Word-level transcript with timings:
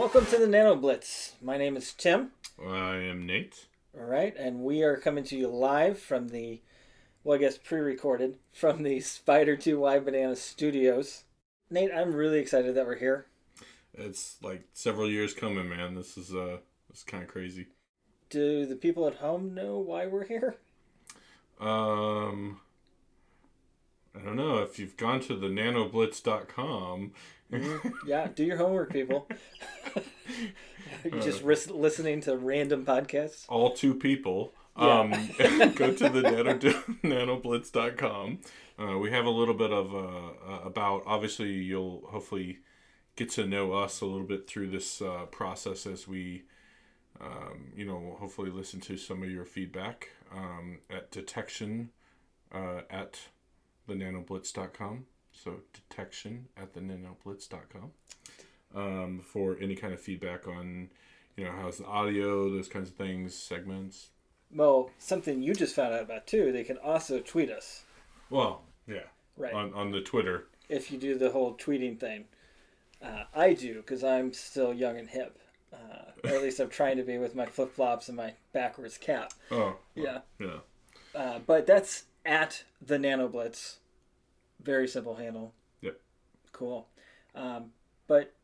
Welcome 0.00 0.24
to 0.24 0.38
the 0.38 0.46
Nano 0.46 0.76
Blitz. 0.76 1.34
My 1.42 1.58
name 1.58 1.76
is 1.76 1.92
Tim. 1.92 2.30
I 2.58 2.96
am 2.96 3.26
Nate. 3.26 3.66
All 3.94 4.06
right, 4.06 4.34
and 4.34 4.60
we 4.60 4.82
are 4.82 4.96
coming 4.96 5.24
to 5.24 5.36
you 5.36 5.46
live 5.48 5.98
from 5.98 6.28
the, 6.28 6.62
well, 7.22 7.36
I 7.36 7.40
guess 7.42 7.58
pre-recorded 7.58 8.38
from 8.50 8.82
the 8.82 9.00
Spider 9.00 9.58
Two 9.58 9.80
Y 9.80 9.98
Banana 9.98 10.36
Studios. 10.36 11.24
Nate, 11.68 11.90
I'm 11.94 12.14
really 12.14 12.38
excited 12.38 12.74
that 12.74 12.86
we're 12.86 12.96
here. 12.96 13.26
It's 13.92 14.38
like 14.42 14.64
several 14.72 15.06
years 15.06 15.34
coming, 15.34 15.68
man. 15.68 15.94
This 15.94 16.16
is 16.16 16.34
uh, 16.34 16.60
this 16.88 17.00
is 17.00 17.04
kind 17.04 17.22
of 17.22 17.28
crazy. 17.28 17.66
Do 18.30 18.64
the 18.64 18.76
people 18.76 19.06
at 19.06 19.16
home 19.16 19.52
know 19.52 19.76
why 19.80 20.06
we're 20.06 20.24
here? 20.24 20.56
Um, 21.60 22.62
I 24.14 24.24
don't 24.24 24.36
know 24.36 24.58
if 24.58 24.78
you've 24.78 24.96
gone 24.96 25.20
to 25.20 25.36
the 25.36 25.48
nanoblitz.com. 25.48 27.12
yeah, 28.06 28.28
do 28.34 28.44
your 28.44 28.56
homework, 28.56 28.92
people. 28.92 29.28
You're 31.04 31.20
just 31.20 31.42
ris- 31.42 31.70
listening 31.70 32.20
to 32.22 32.36
random 32.36 32.84
podcasts. 32.84 33.44
All 33.48 33.72
two 33.72 33.94
people. 33.94 34.52
Yeah. 34.78 35.00
Um, 35.00 35.10
go 35.74 35.92
to 35.92 36.08
the 36.08 36.22
nano, 36.22 36.54
nanoblitz.com. 36.54 38.38
Uh, 38.78 38.98
we 38.98 39.10
have 39.10 39.26
a 39.26 39.30
little 39.30 39.54
bit 39.54 39.72
of 39.72 39.94
uh, 39.94 40.52
uh, 40.52 40.60
about. 40.64 41.02
Obviously, 41.06 41.50
you'll 41.50 42.06
hopefully 42.08 42.60
get 43.16 43.30
to 43.30 43.46
know 43.46 43.72
us 43.72 44.00
a 44.00 44.06
little 44.06 44.26
bit 44.26 44.48
through 44.48 44.70
this 44.70 45.02
uh, 45.02 45.26
process 45.30 45.86
as 45.86 46.08
we, 46.08 46.44
um, 47.20 47.72
you 47.76 47.84
know, 47.84 48.16
hopefully 48.18 48.50
listen 48.50 48.80
to 48.80 48.96
some 48.96 49.22
of 49.22 49.30
your 49.30 49.44
feedback 49.44 50.08
um, 50.34 50.78
at 50.88 51.10
detection 51.10 51.90
uh, 52.52 52.82
at 52.88 53.18
the 53.90 54.04
nanoblitz.com. 54.04 55.04
So 55.32 55.60
detection 55.72 56.46
at 56.56 56.74
the 56.74 56.80
nanoblitz.com 56.80 57.90
um, 58.74 59.20
for 59.20 59.56
any 59.60 59.74
kind 59.74 59.92
of 59.92 60.00
feedback 60.00 60.46
on, 60.46 60.90
you 61.36 61.44
know, 61.44 61.52
how's 61.52 61.78
the 61.78 61.86
audio, 61.86 62.50
those 62.50 62.68
kinds 62.68 62.88
of 62.90 62.94
things, 62.96 63.34
segments. 63.34 64.08
Well, 64.54 64.90
something 64.98 65.42
you 65.42 65.54
just 65.54 65.74
found 65.76 65.94
out 65.94 66.02
about 66.02 66.26
too. 66.26 66.52
They 66.52 66.64
can 66.64 66.76
also 66.78 67.20
tweet 67.20 67.50
us, 67.50 67.84
Well, 68.30 68.62
yeah, 68.86 69.04
right? 69.36 69.52
on, 69.54 69.72
on 69.74 69.92
the 69.92 70.00
Twitter. 70.00 70.46
if 70.68 70.90
you 70.90 70.98
do 70.98 71.16
the 71.16 71.30
whole 71.30 71.54
tweeting 71.54 71.98
thing. 71.98 72.24
Uh, 73.02 73.24
I 73.34 73.54
do 73.54 73.76
because 73.76 74.04
I'm 74.04 74.32
still 74.32 74.74
young 74.74 74.98
and 74.98 75.08
hip. 75.08 75.38
Uh, 75.72 76.10
or 76.28 76.30
at 76.34 76.42
least 76.42 76.58
I'm 76.58 76.68
trying 76.68 76.96
to 76.96 77.04
be 77.04 77.16
with 77.16 77.34
my 77.36 77.46
flip 77.46 77.72
flops 77.72 78.08
and 78.08 78.16
my 78.16 78.34
backwards 78.52 78.98
cap. 78.98 79.32
Oh, 79.52 79.76
Yeah. 79.94 80.18
yeah. 80.40 80.58
Uh, 81.14 81.38
but 81.46 81.64
that's 81.66 82.04
at 82.24 82.64
the 82.80 82.98
NanoBlitz. 82.98 83.76
Very 84.62 84.86
simple 84.86 85.16
handle. 85.16 85.54
Yep. 85.80 86.00
Cool. 86.52 86.88
Um, 87.34 87.72
but 88.06 88.34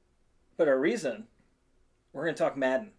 but 0.56 0.68
our 0.68 0.78
reason, 0.78 1.26
we're 2.12 2.24
going 2.24 2.34
to 2.34 2.42
talk 2.42 2.56
Madden, 2.56 2.92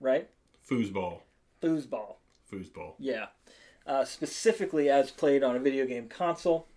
right? 0.00 0.28
Foosball. 0.68 1.20
Foosball. 1.62 2.16
Foosball. 2.52 2.94
Yeah. 2.98 3.26
Uh, 3.86 4.04
specifically 4.04 4.88
as 4.88 5.10
played 5.10 5.42
on 5.42 5.56
a 5.56 5.58
video 5.58 5.86
game 5.86 6.08
console. 6.08 6.68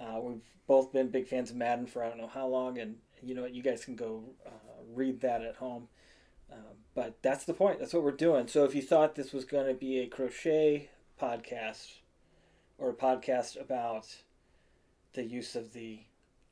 Uh, 0.00 0.18
we've 0.20 0.40
both 0.66 0.92
been 0.92 1.08
big 1.08 1.28
fans 1.28 1.50
of 1.50 1.56
Madden 1.56 1.86
for 1.86 2.02
I 2.02 2.08
don't 2.08 2.18
know 2.18 2.30
how 2.32 2.46
long, 2.46 2.78
and 2.78 2.96
you 3.22 3.34
know 3.34 3.42
what? 3.42 3.54
You 3.54 3.62
guys 3.62 3.84
can 3.84 3.94
go 3.94 4.24
uh, 4.46 4.50
read 4.94 5.20
that 5.20 5.42
at 5.42 5.56
home. 5.56 5.88
Uh, 6.50 6.74
but 6.94 7.18
that's 7.22 7.44
the 7.44 7.54
point. 7.54 7.78
That's 7.78 7.92
what 7.94 8.02
we're 8.02 8.10
doing. 8.10 8.48
So 8.48 8.64
if 8.64 8.74
you 8.74 8.82
thought 8.82 9.14
this 9.14 9.32
was 9.32 9.44
going 9.44 9.66
to 9.66 9.74
be 9.74 10.00
a 10.00 10.06
crochet 10.06 10.90
podcast 11.20 11.98
or 12.82 12.90
a 12.90 12.94
podcast 12.94 13.60
about 13.60 14.08
the 15.12 15.22
use 15.22 15.54
of 15.54 15.72
the 15.72 16.00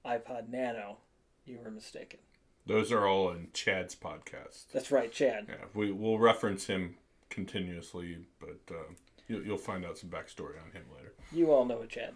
iPod 0.06 0.48
Nano, 0.48 0.98
you 1.44 1.58
were 1.62 1.72
mistaken. 1.72 2.20
Those 2.66 2.92
are 2.92 3.04
all 3.04 3.30
in 3.30 3.48
Chad's 3.52 3.96
podcast. 3.96 4.66
That's 4.72 4.92
right, 4.92 5.10
Chad. 5.10 5.46
Yeah, 5.48 5.64
we 5.74 5.90
will 5.90 6.20
reference 6.20 6.66
him 6.66 6.94
continuously, 7.30 8.18
but 8.38 8.60
uh, 8.70 8.92
you'll, 9.26 9.42
you'll 9.42 9.58
find 9.58 9.84
out 9.84 9.98
some 9.98 10.08
backstory 10.08 10.54
on 10.62 10.70
him 10.72 10.84
later. 10.94 11.12
You 11.32 11.50
all 11.52 11.64
know 11.64 11.82
a 11.82 11.86
Chad. 11.88 12.14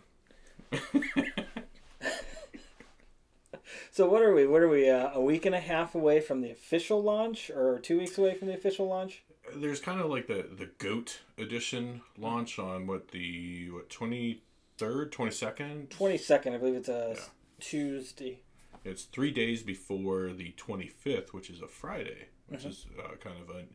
So 3.91 4.09
what 4.09 4.23
are 4.23 4.35
we? 4.35 4.47
What 4.47 4.61
are 4.61 4.69
we? 4.69 4.91
Uh, 4.91 5.11
a 5.15 5.21
week 5.21 5.47
and 5.47 5.55
a 5.55 5.61
half 5.61 5.95
away 5.95 6.21
from 6.21 6.41
the 6.41 6.51
official 6.51 7.03
launch, 7.03 7.49
or 7.49 7.79
two 7.79 7.99
weeks 7.99 8.19
away 8.19 8.35
from 8.35 8.49
the 8.49 8.55
official 8.55 8.89
launch? 8.89 9.23
There's 9.55 9.81
kind 9.81 10.01
of 10.01 10.11
like 10.11 10.27
the 10.27 10.47
the 10.57 10.71
Goat 10.79 11.21
edition 11.39 12.01
launch 12.19 12.59
on 12.59 12.87
what 12.87 13.09
the 13.09 13.71
what 13.71 13.91
twenty 13.91 14.43
third, 14.79 15.13
twenty 15.13 15.31
second. 15.33 15.91
Twenty 15.91 16.17
second, 16.19 16.55
I 16.55 16.59
believe 16.59 16.75
it's 16.77 16.89
a 16.89 17.15
Yeah. 17.17 17.25
Tuesday. 17.61 18.41
It's 18.85 19.05
three 19.05 19.31
days 19.31 19.63
before 19.63 20.33
the 20.33 20.53
twenty 20.57 20.87
fifth, 20.89 21.33
which 21.33 21.51
is 21.51 21.61
a 21.61 21.69
Friday, 21.69 22.29
which 22.49 22.63
Mhm. 22.63 22.69
is 22.71 22.87
uh, 22.99 23.17
kind 23.17 23.39
of 23.41 23.51
an 23.55 23.69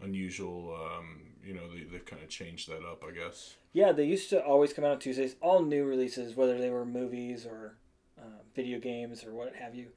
unusual. 0.00 0.74
Um, 0.74 1.34
you 1.44 1.54
know, 1.54 1.68
they 1.72 1.84
they've 1.84 2.04
kind 2.04 2.22
of 2.22 2.28
changed 2.28 2.68
that 2.68 2.84
up, 2.84 3.04
I 3.04 3.12
guess. 3.12 3.56
Yeah, 3.72 3.92
they 3.92 4.04
used 4.06 4.30
to 4.30 4.42
always 4.44 4.72
come 4.72 4.84
out 4.84 4.92
on 4.92 4.98
Tuesdays. 4.98 5.36
All 5.40 5.62
new 5.62 5.84
releases, 5.84 6.34
whether 6.34 6.58
they 6.58 6.70
were 6.70 6.84
movies 6.84 7.46
or 7.46 7.76
uh, 8.18 8.42
video 8.54 8.78
games 8.80 9.24
or 9.24 9.32
what 9.32 9.54
have 9.54 9.74
you, 9.74 9.92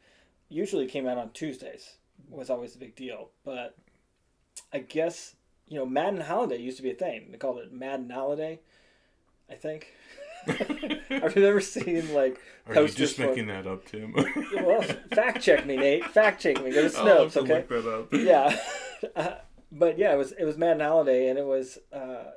usually 0.50 0.85
came 0.85 1.07
out 1.07 1.17
on 1.17 1.31
Tuesdays. 1.31 1.97
Was 2.29 2.50
always 2.50 2.73
the 2.73 2.79
big 2.79 2.95
deal. 2.95 3.31
But 3.44 3.75
I 4.72 4.80
guess 4.80 5.36
you 5.68 5.78
know 5.78 5.86
Madden 5.86 6.22
Holiday 6.22 6.58
used 6.58 6.78
to 6.78 6.84
be 6.84 6.91
a 6.91 6.96
thing. 6.96 7.28
They 7.31 7.38
called 7.38 7.59
it 7.59 7.74
Madden 7.74 8.09
Holiday. 8.09 8.59
I 9.50 9.56
think. 9.56 9.94
I 10.47 11.02
remember 11.09 11.62
seen 11.62 12.14
like 12.14 12.40
Are 12.68 12.81
you 12.81 12.90
just 12.90 13.18
making 13.18 13.47
that 13.47 13.66
up, 13.66 13.86
Tim? 13.86 14.13
well, 14.63 14.81
fact 15.13 15.42
check 15.42 15.66
me, 15.66 15.78
Nate. 15.78 16.06
Fact 16.06 16.42
check 16.42 16.62
me. 16.63 16.72
Go 16.72 16.88
to 16.88 16.90
Snopes, 16.96 17.38
okay? 17.38 17.66
look 17.69 17.69
that 17.69 17.88
up. 17.88 18.13
Yeah, 18.13 18.59
uh, 19.16 19.36
but 19.72 19.97
yeah, 19.97 20.13
it 20.13 20.18
was 20.18 20.34
it 20.34 20.44
was 20.44 20.58
Madden 20.58 20.81
Holiday, 20.81 21.30
and 21.30 21.40
it 21.40 21.46
was 21.46 21.78
uh, 21.94 22.31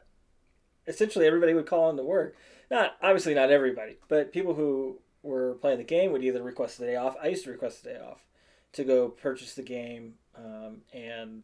essentially 0.86 1.26
everybody 1.26 1.54
would 1.54 1.66
call 1.66 1.90
in 1.90 1.96
to 1.96 2.04
work. 2.04 2.36
Not 2.70 2.96
obviously 3.02 3.34
not 3.34 3.50
everybody, 3.50 3.96
but 4.08 4.32
people 4.32 4.54
who 4.54 5.00
were 5.22 5.54
playing 5.54 5.78
the 5.78 5.84
game 5.84 6.12
would 6.12 6.24
either 6.24 6.42
request 6.42 6.78
the 6.78 6.86
day 6.86 6.96
off. 6.96 7.16
I 7.20 7.28
used 7.28 7.44
to 7.44 7.50
request 7.50 7.82
the 7.82 7.90
day 7.90 7.98
off 7.98 8.24
to 8.72 8.84
go 8.84 9.08
purchase 9.08 9.54
the 9.54 9.62
game 9.62 10.14
um, 10.36 10.82
and 10.92 11.42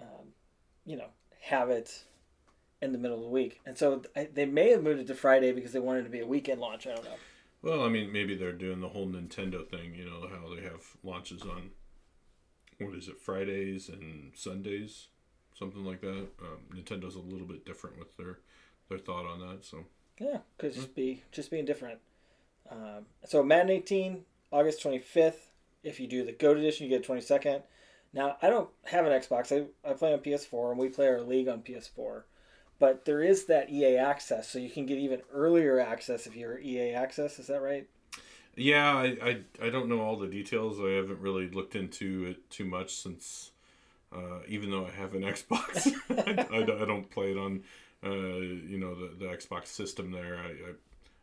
um, 0.00 0.26
you 0.84 0.96
know 0.96 1.08
have 1.42 1.70
it 1.70 2.04
in 2.82 2.92
the 2.92 2.98
middle 2.98 3.16
of 3.16 3.22
the 3.22 3.28
week. 3.28 3.60
And 3.66 3.76
so 3.76 4.02
I, 4.16 4.28
they 4.32 4.46
may 4.46 4.70
have 4.70 4.82
moved 4.82 5.00
it 5.00 5.06
to 5.08 5.14
Friday 5.14 5.52
because 5.52 5.72
they 5.72 5.80
wanted 5.80 6.00
it 6.00 6.04
to 6.04 6.10
be 6.10 6.20
a 6.20 6.26
weekend 6.26 6.60
launch. 6.60 6.86
I 6.86 6.94
don't 6.94 7.04
know. 7.04 7.16
Well, 7.62 7.82
I 7.84 7.88
mean, 7.88 8.10
maybe 8.10 8.34
they're 8.34 8.52
doing 8.52 8.80
the 8.80 8.88
whole 8.88 9.06
Nintendo 9.06 9.68
thing. 9.68 9.94
You 9.94 10.06
know 10.06 10.28
how 10.28 10.54
they 10.54 10.62
have 10.62 10.96
launches 11.02 11.42
on 11.42 11.70
what 12.78 12.94
is 12.94 13.08
it, 13.08 13.20
Fridays 13.20 13.90
and 13.90 14.32
Sundays, 14.34 15.08
something 15.58 15.84
like 15.84 16.00
that. 16.00 16.28
Um, 16.40 16.74
Nintendo's 16.74 17.16
a 17.16 17.20
little 17.20 17.46
bit 17.46 17.66
different 17.66 17.98
with 17.98 18.16
their 18.16 18.38
their 18.88 18.98
thought 18.98 19.26
on 19.26 19.40
that. 19.40 19.64
So 19.64 19.84
Yeah, 20.18 20.38
could 20.58 20.74
just 20.74 20.94
be 20.94 21.22
just 21.32 21.50
being 21.50 21.66
different. 21.66 21.98
Um, 22.70 23.06
so 23.26 23.42
Madden 23.42 23.70
18, 23.70 24.24
August 24.52 24.82
25th. 24.82 25.50
If 25.82 25.98
you 25.98 26.06
do 26.06 26.24
the 26.24 26.32
Goat 26.32 26.58
Edition, 26.58 26.86
you 26.86 26.98
get 26.98 27.06
22nd. 27.06 27.62
Now 28.12 28.36
I 28.42 28.48
don't 28.50 28.68
have 28.84 29.06
an 29.06 29.12
Xbox. 29.12 29.52
I, 29.52 29.88
I 29.88 29.92
play 29.94 30.12
on 30.12 30.20
PS4, 30.20 30.70
and 30.70 30.78
we 30.78 30.88
play 30.88 31.06
our 31.08 31.20
league 31.20 31.48
on 31.48 31.62
PS4. 31.62 32.22
But 32.78 33.04
there 33.04 33.22
is 33.22 33.44
that 33.46 33.70
EA 33.70 33.96
access, 33.98 34.48
so 34.48 34.58
you 34.58 34.70
can 34.70 34.86
get 34.86 34.98
even 34.98 35.20
earlier 35.32 35.78
access 35.78 36.26
if 36.26 36.34
you're 36.34 36.58
EA 36.58 36.92
access. 36.94 37.38
Is 37.38 37.46
that 37.48 37.60
right? 37.60 37.86
yeah, 38.56 38.92
I, 38.96 39.16
I 39.22 39.66
I 39.66 39.70
don't 39.70 39.88
know 39.88 40.00
all 40.00 40.16
the 40.16 40.26
details. 40.26 40.80
I 40.80 40.90
haven't 40.96 41.20
really 41.20 41.48
looked 41.48 41.76
into 41.76 42.26
it 42.30 42.50
too 42.50 42.64
much 42.64 42.94
since. 42.94 43.52
Uh, 44.12 44.40
even 44.48 44.70
though 44.72 44.86
I 44.86 44.90
have 44.90 45.14
an 45.14 45.22
Xbox, 45.34 45.92
I, 46.10 46.62
I 46.82 46.84
don't- 46.84 47.08
play 47.10 47.30
it 47.30 47.38
on, 47.38 47.62
uh, 48.04 48.10
you 48.10 48.76
know, 48.76 48.92
the, 48.96 49.14
the 49.16 49.26
Xbox 49.26 49.66
system 49.68 50.10
there. 50.10 50.36
I, 50.36 50.48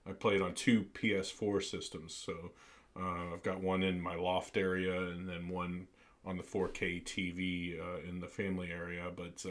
I, 0.10 0.12
I 0.12 0.14
play 0.14 0.36
it 0.36 0.42
on 0.42 0.54
two 0.54 0.86
PS4 0.94 1.62
systems. 1.64 2.14
So 2.14 2.52
uh, 2.98 3.34
I've 3.34 3.44
got 3.44 3.60
one 3.60 3.84
in 3.84 4.00
my 4.00 4.16
loft 4.16 4.56
area 4.56 5.02
and 5.02 5.28
then 5.28 5.50
one 5.50 5.88
on 6.28 6.38
the 6.38 6.44
4K 6.44 7.04
TV 7.04 7.80
uh, 7.80 8.08
in 8.08 8.20
the 8.20 8.28
family 8.28 8.70
area. 8.72 9.06
But 9.16 9.44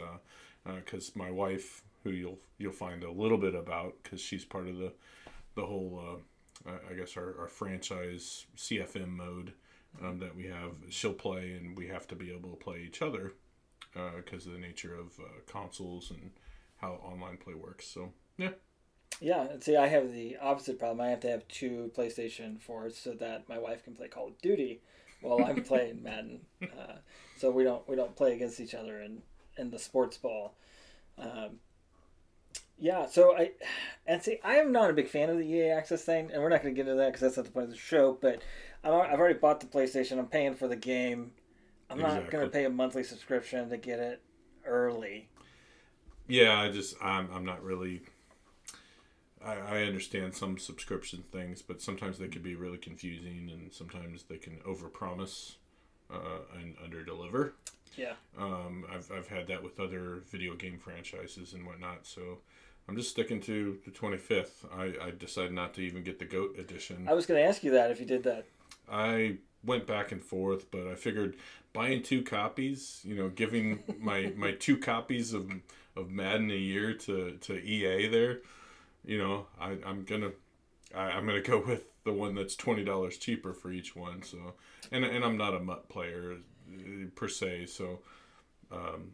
because 0.75 1.15
my 1.15 1.31
wife, 1.31 1.81
who 2.03 2.11
you'll 2.11 2.39
you'll 2.57 2.71
find 2.71 3.03
a 3.03 3.11
little 3.11 3.37
bit 3.37 3.55
about, 3.55 3.95
because 4.03 4.21
she's 4.21 4.45
part 4.45 4.67
of 4.67 4.77
the 4.77 4.93
the 5.55 5.65
whole, 5.65 6.21
uh, 6.67 6.71
I- 6.89 6.93
guess 6.93 7.17
our, 7.17 7.35
our 7.39 7.47
franchise 7.47 8.45
CFM 8.55 9.09
mode 9.09 9.53
um, 10.03 10.19
that 10.19 10.35
we 10.35 10.45
have, 10.45 10.71
she'll 10.89 11.13
play, 11.13 11.53
and 11.53 11.75
we 11.75 11.87
have 11.87 12.07
to 12.09 12.15
be 12.15 12.31
able 12.31 12.51
to 12.51 12.55
play 12.55 12.83
each 12.85 13.01
other 13.01 13.33
because 14.15 14.45
of 14.45 14.53
the 14.53 14.59
nature 14.59 14.93
of 14.93 15.19
uh, 15.19 15.23
consoles 15.47 16.11
and 16.11 16.29
how 16.77 16.91
online 17.03 17.37
play 17.37 17.55
works. 17.55 17.87
So 17.87 18.11
yeah, 18.37 18.51
Yeah, 19.19 19.47
see, 19.59 19.75
I 19.75 19.87
have 19.87 20.13
the 20.13 20.37
opposite 20.37 20.77
problem. 20.77 21.01
I 21.01 21.09
have 21.09 21.21
to 21.21 21.29
have 21.31 21.47
two 21.47 21.91
PlayStation 21.97 22.59
4s 22.59 22.93
so 22.93 23.13
that 23.13 23.49
my 23.49 23.57
wife 23.57 23.83
can 23.83 23.95
play 23.95 24.07
Call 24.07 24.27
of 24.27 24.39
Duty 24.41 24.81
while 25.21 25.43
I'm 25.43 25.63
playing 25.63 26.03
Madden. 26.03 26.41
Uh, 26.61 26.97
so 27.37 27.51
we 27.51 27.63
don't 27.63 27.87
we 27.87 27.95
don't 27.95 28.15
play 28.15 28.33
against 28.33 28.59
each 28.59 28.73
other 28.73 29.01
in 29.01 29.21
in 29.57 29.71
the 29.71 29.79
sports 29.79 30.17
ball. 30.17 30.55
Um, 31.17 31.59
yeah, 32.79 33.07
so 33.07 33.35
I 33.35 33.51
and 34.05 34.21
see, 34.21 34.39
I 34.43 34.55
am 34.55 34.71
not 34.71 34.89
a 34.89 34.93
big 34.93 35.07
fan 35.07 35.29
of 35.29 35.37
the 35.37 35.45
EA 35.45 35.69
Access 35.71 36.03
thing, 36.03 36.29
and 36.31 36.41
we're 36.41 36.49
not 36.49 36.61
going 36.61 36.73
to 36.73 36.77
get 36.77 36.87
into 36.87 37.01
that 37.01 37.07
because 37.07 37.21
that's 37.21 37.37
not 37.37 37.45
the 37.45 37.51
point 37.51 37.65
of 37.65 37.71
the 37.71 37.77
show. 37.77 38.17
But 38.19 38.41
I'm, 38.83 38.93
I've 38.93 39.19
already 39.19 39.39
bought 39.39 39.59
the 39.59 39.65
PlayStation. 39.65 40.19
I'm 40.19 40.27
paying 40.27 40.53
for 40.53 40.67
the 40.67 40.75
game. 40.75 41.31
I'm 41.89 41.99
not 41.99 42.29
going 42.29 42.43
to 42.43 42.49
pay 42.49 42.65
a 42.65 42.69
monthly 42.69 43.03
subscription 43.03 43.69
to 43.69 43.77
get 43.77 43.99
it 43.99 44.21
early. 44.65 45.29
Yeah, 46.27 46.59
I 46.59 46.69
just 46.69 46.95
I'm 47.01 47.29
I'm 47.33 47.45
not 47.45 47.63
really. 47.63 48.01
I, 49.47 49.77
I 49.77 49.83
understand 49.83 50.35
some 50.35 50.57
subscription 50.57 51.23
things, 51.31 51.61
but 51.61 51.81
sometimes 51.81 52.17
they 52.17 52.27
can 52.27 52.41
be 52.41 52.55
really 52.55 52.77
confusing, 52.77 53.49
and 53.51 53.71
sometimes 53.71 54.23
they 54.23 54.37
can 54.37 54.57
overpromise 54.67 55.55
uh, 56.13 56.41
and 56.59 56.75
underdeliver. 56.77 57.51
Yeah. 57.95 58.13
Um, 58.37 58.85
I've 58.93 59.11
I've 59.11 59.27
had 59.27 59.47
that 59.47 59.63
with 59.63 59.79
other 59.79 60.21
video 60.29 60.53
game 60.55 60.77
franchises 60.77 61.53
and 61.53 61.65
whatnot. 61.65 62.05
So 62.05 62.39
I'm 62.87 62.95
just 62.95 63.09
sticking 63.09 63.41
to 63.41 63.77
the 63.85 63.91
25th. 63.91 64.65
I 64.75 65.07
I 65.07 65.11
decided 65.11 65.53
not 65.53 65.73
to 65.75 65.81
even 65.81 66.03
get 66.03 66.19
the 66.19 66.25
Goat 66.25 66.59
edition. 66.59 67.07
I 67.09 67.13
was 67.13 67.25
going 67.25 67.41
to 67.41 67.47
ask 67.47 67.63
you 67.63 67.71
that 67.71 67.89
if 67.89 67.99
you 67.99 68.05
did 68.05 68.23
that. 68.23 68.45
I 68.91 69.37
went 69.63 69.87
back 69.87 70.11
and 70.11 70.23
forth, 70.23 70.69
but 70.71 70.87
I 70.87 70.95
figured 70.95 71.37
buying 71.73 72.03
two 72.03 72.21
copies, 72.23 73.01
you 73.03 73.15
know, 73.15 73.29
giving 73.29 73.83
my 73.99 74.33
my 74.35 74.51
two 74.51 74.77
copies 74.77 75.33
of 75.33 75.51
of 75.95 76.11
Madden 76.11 76.51
a 76.51 76.55
year 76.55 76.93
to 76.93 77.37
to 77.41 77.55
EA 77.55 78.07
there, 78.07 78.41
you 79.07 79.17
know, 79.17 79.47
I 79.59 79.77
I'm 79.85 80.03
gonna 80.03 80.31
I, 80.93 81.11
I'm 81.11 81.25
gonna 81.25 81.41
go 81.41 81.63
with 81.65 81.85
the 82.03 82.13
one 82.13 82.35
that's 82.35 82.55
twenty 82.55 82.83
dollars 82.83 83.17
cheaper 83.17 83.53
for 83.53 83.71
each 83.71 83.95
one. 83.95 84.21
So, 84.21 84.53
and 84.91 85.03
and 85.03 85.25
I'm 85.25 85.37
not 85.37 85.55
a 85.55 85.59
MUT 85.59 85.89
player 85.89 86.37
uh, 86.69 87.07
per 87.15 87.27
se, 87.27 87.65
so. 87.67 87.99
Um, 88.69 89.13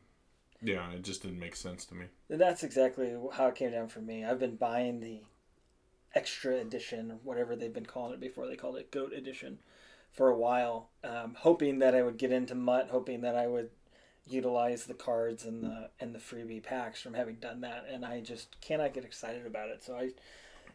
yeah, 0.66 0.92
it 0.92 1.04
just 1.04 1.22
didn't 1.22 1.40
make 1.40 1.56
sense 1.56 1.86
to 1.88 1.96
me. 1.96 2.06
That's 2.30 2.64
exactly 2.64 3.14
how 3.34 3.48
it 3.48 3.56
came 3.56 3.72
down 3.72 3.90
for 3.90 4.00
me. 4.00 4.24
I've 4.24 4.40
been 4.40 4.56
buying 4.56 5.02
the 5.02 5.22
extra 6.16 6.56
edition, 6.58 7.20
whatever 7.24 7.56
they've 7.56 7.74
been 7.74 7.86
calling 7.86 8.14
it 8.14 8.20
before 8.20 8.48
they 8.48 8.56
called 8.56 8.78
it 8.78 8.92
Goat 8.92 9.14
Edition, 9.14 9.60
for 10.12 10.30
a 10.30 10.38
while, 10.38 10.90
um, 11.04 11.36
hoping 11.38 11.80
that 11.80 11.96
I 11.96 12.02
would 12.02 12.18
get 12.18 12.32
into 12.32 12.56
MUT, 12.56 12.90
hoping 12.90 13.22
that 13.22 13.36
I 13.36 13.48
would 13.48 13.72
utilize 14.28 14.86
the 14.86 14.94
cards 14.94 15.46
and 15.46 15.64
the 15.64 15.90
and 16.00 16.16
the 16.16 16.20
freebie 16.20 16.64
packs 16.64 17.02
from 17.02 17.14
having 17.14 17.36
done 17.36 17.62
that, 17.62 17.86
and 17.92 18.06
I 18.06 18.22
just 18.22 18.60
cannot 18.62 18.94
get 18.94 19.06
excited 19.06 19.46
about 19.46 19.70
it. 19.70 19.84
So 19.84 19.96
I 19.96 20.12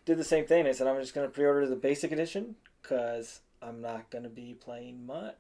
did 0.05 0.19
the 0.19 0.25
same 0.25 0.47
thing. 0.47 0.67
I 0.67 0.73
said 0.73 0.87
I'm 0.87 1.01
just 1.01 1.15
going 1.15 1.27
to 1.27 1.33
pre-order 1.33 1.67
the 1.67 1.77
basic 1.77 2.13
edition 2.13 2.57
because 2.83 3.41
I'm 3.63 3.81
not 3.81 4.11
going 4.11 4.25
to 4.25 4.31
be 4.31 4.55
playing 4.55 5.07
MUT. 5.07 5.39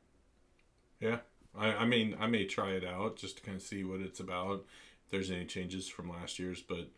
Yeah, 1.00 1.19
I, 1.56 1.69
I 1.69 1.84
mean 1.84 2.16
I 2.19 2.26
may 2.26 2.44
try 2.44 2.70
it 2.72 2.84
out 2.84 3.16
just 3.16 3.38
to 3.38 3.43
kind 3.43 3.56
of 3.56 3.62
see 3.62 3.84
what 3.84 4.00
it's 4.00 4.20
about. 4.20 4.64
If 5.04 5.11
there's 5.11 5.31
any 5.31 5.44
changes 5.44 5.88
from 5.88 6.11
last 6.11 6.38
year's, 6.38 6.62
but 6.62 6.90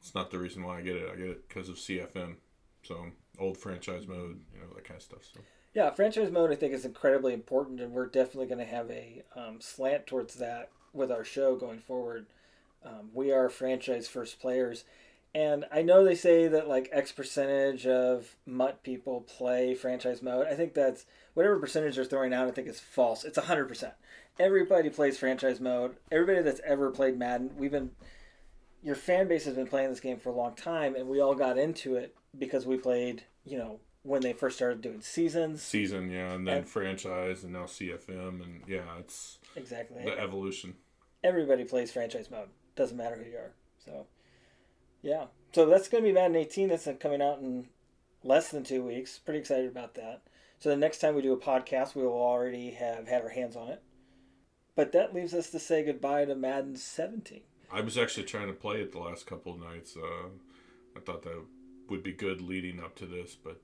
it's 0.00 0.14
not 0.14 0.30
the 0.30 0.38
reason 0.38 0.62
why 0.62 0.78
I 0.78 0.82
get 0.82 0.96
it. 0.96 1.10
I 1.12 1.16
get 1.16 1.28
it 1.28 1.48
because 1.48 1.68
of 1.68 1.76
CFM, 1.76 2.36
so 2.82 3.06
old 3.38 3.58
franchise 3.58 4.06
mode, 4.06 4.40
you 4.52 4.60
know 4.60 4.74
that 4.74 4.84
kind 4.84 4.96
of 4.96 5.02
stuff. 5.02 5.24
So. 5.32 5.40
Yeah, 5.74 5.90
franchise 5.90 6.30
mode 6.30 6.52
I 6.52 6.54
think 6.54 6.72
is 6.72 6.84
incredibly 6.84 7.34
important, 7.34 7.80
and 7.80 7.92
we're 7.92 8.06
definitely 8.06 8.46
going 8.46 8.64
to 8.64 8.64
have 8.64 8.88
a 8.90 9.24
um, 9.34 9.60
slant 9.60 10.06
towards 10.06 10.36
that 10.36 10.70
with 10.92 11.10
our 11.10 11.24
show 11.24 11.56
going 11.56 11.80
forward. 11.80 12.26
Um, 12.84 13.10
we 13.12 13.32
are 13.32 13.48
franchise 13.48 14.06
first 14.06 14.40
players, 14.40 14.84
and 15.34 15.64
I 15.72 15.82
know 15.82 16.04
they 16.04 16.14
say 16.14 16.46
that 16.46 16.68
like 16.68 16.88
X 16.92 17.10
percentage 17.10 17.88
of 17.88 18.36
MUT 18.46 18.84
people 18.84 19.22
play 19.22 19.74
franchise 19.74 20.22
mode. 20.22 20.46
I 20.46 20.54
think 20.54 20.74
that's 20.74 21.06
whatever 21.34 21.58
percentage 21.58 21.96
they're 21.96 22.04
throwing 22.04 22.32
out. 22.32 22.46
I 22.46 22.52
think 22.52 22.68
is 22.68 22.78
false. 22.78 23.24
It's 23.24 23.38
hundred 23.38 23.66
percent. 23.66 23.94
Everybody 24.38 24.90
plays 24.90 25.18
franchise 25.18 25.58
mode. 25.58 25.96
Everybody 26.12 26.42
that's 26.42 26.60
ever 26.64 26.92
played 26.92 27.18
Madden, 27.18 27.50
we've 27.56 27.72
been 27.72 27.90
your 28.80 28.94
fan 28.94 29.26
base 29.26 29.44
has 29.46 29.54
been 29.54 29.66
playing 29.66 29.90
this 29.90 29.98
game 29.98 30.20
for 30.20 30.28
a 30.28 30.36
long 30.36 30.54
time, 30.54 30.94
and 30.94 31.08
we 31.08 31.20
all 31.20 31.34
got 31.34 31.58
into 31.58 31.96
it 31.96 32.14
because 32.38 32.64
we 32.64 32.76
played, 32.76 33.24
you 33.44 33.58
know, 33.58 33.80
when 34.04 34.20
they 34.20 34.32
first 34.32 34.56
started 34.56 34.82
doing 34.82 35.00
seasons. 35.00 35.62
Season, 35.62 36.10
yeah, 36.10 36.32
and 36.32 36.46
then 36.46 36.58
and, 36.58 36.68
franchise, 36.68 37.42
and 37.42 37.52
now 37.52 37.64
CFM, 37.64 38.42
and 38.42 38.60
yeah, 38.68 38.82
it's 39.00 39.38
exactly 39.56 40.04
the 40.04 40.18
evolution. 40.18 40.74
Everybody 41.24 41.64
plays 41.64 41.90
franchise 41.90 42.30
mode. 42.30 42.48
Doesn't 42.76 42.96
matter 42.96 43.16
who 43.16 43.30
you 43.30 43.36
are. 43.38 43.54
So, 43.84 44.06
yeah. 45.02 45.24
So 45.52 45.66
that's 45.66 45.88
going 45.88 46.04
to 46.04 46.08
be 46.08 46.12
Madden 46.12 46.36
18. 46.36 46.68
That's 46.68 46.88
coming 47.00 47.22
out 47.22 47.38
in 47.38 47.68
less 48.22 48.50
than 48.50 48.62
two 48.62 48.82
weeks. 48.82 49.18
Pretty 49.18 49.40
excited 49.40 49.70
about 49.70 49.94
that. 49.94 50.22
So 50.58 50.68
the 50.68 50.76
next 50.76 50.98
time 50.98 51.14
we 51.14 51.22
do 51.22 51.32
a 51.32 51.38
podcast, 51.38 51.94
we 51.94 52.02
will 52.02 52.12
already 52.12 52.72
have 52.72 53.08
had 53.08 53.22
our 53.22 53.30
hands 53.30 53.56
on 53.56 53.68
it. 53.68 53.82
But 54.76 54.92
that 54.92 55.14
leaves 55.14 55.32
us 55.32 55.50
to 55.50 55.58
say 55.58 55.84
goodbye 55.84 56.26
to 56.26 56.34
Madden 56.34 56.76
17. 56.76 57.42
I 57.72 57.80
was 57.80 57.96
actually 57.96 58.24
trying 58.24 58.48
to 58.48 58.52
play 58.52 58.80
it 58.80 58.92
the 58.92 58.98
last 58.98 59.26
couple 59.26 59.54
of 59.54 59.60
nights. 59.60 59.96
Uh, 59.96 60.28
I 60.96 61.00
thought 61.00 61.22
that 61.22 61.42
would 61.88 62.02
be 62.02 62.12
good 62.12 62.40
leading 62.40 62.80
up 62.80 62.96
to 62.96 63.06
this, 63.06 63.34
but 63.34 63.62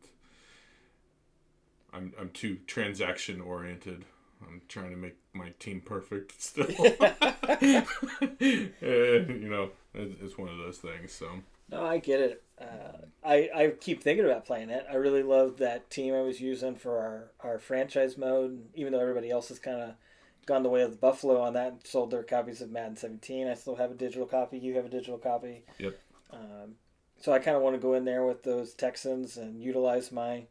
I'm 1.93 2.13
I'm 2.19 2.31
too 2.31 2.59
transaction 2.67 3.41
oriented. 3.41 4.05
I'm 4.43 4.63
trying 4.69 4.91
to 4.91 4.97
make 4.97 5.17
my 5.33 5.51
team 5.59 5.83
perfect 5.85 6.41
still. 6.43 6.67
you 8.41 9.49
know, 9.49 9.71
it's 9.95 10.39
one 10.39 10.49
of 10.49 10.59
those 10.59 10.79
things. 10.79 11.13
So. 11.13 11.29
No, 11.71 11.85
I 11.85 11.99
get 11.99 12.21
it. 12.21 12.43
Uh, 12.61 13.07
I 13.25 13.49
I 13.55 13.73
keep 13.81 14.03
thinking 14.03 14.25
about 14.25 14.45
playing 14.45 14.71
it. 14.71 14.85
I 14.91 14.97
really 14.97 15.23
love 15.23 15.59
that 15.59 15.89
team 15.89 16.15
I 16.15 16.23
was 16.23 16.41
using 16.41 16.75
for 16.75 16.99
our 16.99 17.31
our 17.41 17.59
franchise 17.59 18.19
mode. 18.19 18.67
Even 18.75 18.93
though 18.93 19.01
everybody 19.01 19.31
else 19.31 19.49
has 19.49 19.59
kind 19.59 19.81
of 19.81 19.95
gone 20.47 20.63
the 20.63 20.69
way 20.69 20.83
of 20.83 20.91
the 20.91 20.97
Buffalo 20.97 21.41
on 21.41 21.53
that 21.53 21.73
and 21.73 21.87
sold 21.87 22.11
their 22.11 22.25
copies 22.25 22.61
of 22.61 22.71
Madden 22.71 22.97
17, 22.97 23.47
I 23.47 23.55
still 23.55 23.77
have 23.77 23.93
a 23.93 23.95
digital 23.95 24.27
copy. 24.27 24.59
You 24.59 24.75
have 24.77 24.87
a 24.87 24.91
digital 24.91 25.19
copy. 25.19 25.65
Yep. 25.79 25.97
Um, 26.33 26.75
so 27.21 27.33
I 27.33 27.39
kind 27.39 27.57
of 27.57 27.63
want 27.63 27.77
to 27.77 27.81
go 27.81 27.95
in 27.95 28.05
there 28.05 28.25
with 28.25 28.43
those 28.43 28.75
Texans 28.75 29.37
and 29.37 29.63
utilize 29.63 30.11
my 30.11 30.47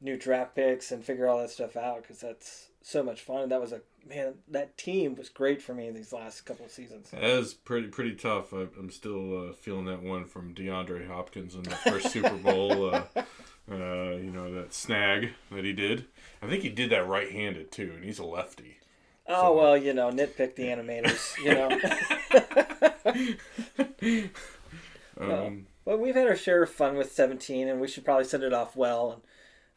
new 0.00 0.16
draft 0.16 0.54
picks 0.54 0.90
and 0.90 1.04
figure 1.04 1.28
all 1.28 1.38
that 1.38 1.50
stuff 1.50 1.76
out 1.76 2.02
because 2.02 2.20
that's 2.20 2.68
so 2.82 3.02
much 3.02 3.20
fun. 3.20 3.42
And 3.42 3.52
that 3.52 3.60
was 3.60 3.72
a 3.72 3.80
man. 4.08 4.34
That 4.48 4.76
team 4.76 5.14
was 5.14 5.28
great 5.28 5.60
for 5.60 5.74
me 5.74 5.90
these 5.90 6.12
last 6.12 6.42
couple 6.42 6.66
of 6.66 6.70
seasons. 6.70 7.10
That 7.10 7.22
was 7.22 7.54
pretty 7.54 7.88
pretty 7.88 8.14
tough. 8.14 8.52
I, 8.52 8.66
am 8.78 8.90
still 8.90 9.50
uh, 9.50 9.52
feeling 9.52 9.86
that 9.86 10.02
one 10.02 10.24
from 10.24 10.54
DeAndre 10.54 11.06
Hopkins 11.06 11.54
in 11.54 11.62
the 11.62 11.70
first 11.70 12.08
Super 12.12 12.36
Bowl. 12.36 12.94
Uh, 12.94 13.02
uh, 13.70 14.16
you 14.16 14.30
know 14.32 14.52
that 14.54 14.74
snag 14.74 15.30
that 15.52 15.64
he 15.64 15.72
did. 15.72 16.06
I 16.42 16.48
think 16.48 16.62
he 16.62 16.70
did 16.70 16.90
that 16.90 17.06
right-handed 17.06 17.70
too, 17.70 17.92
and 17.94 18.04
he's 18.04 18.18
a 18.18 18.24
lefty. 18.24 18.78
Oh 19.28 19.42
so. 19.42 19.56
well, 19.56 19.76
you 19.76 19.92
know, 19.92 20.10
nitpick 20.10 20.56
the 20.56 20.64
animators. 20.64 21.36
You 21.44 21.54
know. 21.54 21.70
um. 25.46 25.66
Well, 25.84 25.96
we've 25.96 26.14
had 26.14 26.26
our 26.26 26.36
share 26.36 26.62
of 26.62 26.70
fun 26.70 26.96
with 26.96 27.12
17, 27.12 27.66
and 27.66 27.80
we 27.80 27.88
should 27.88 28.04
probably 28.04 28.24
send 28.24 28.42
it 28.42 28.52
off 28.52 28.76
well. 28.76 29.12
And 29.12 29.22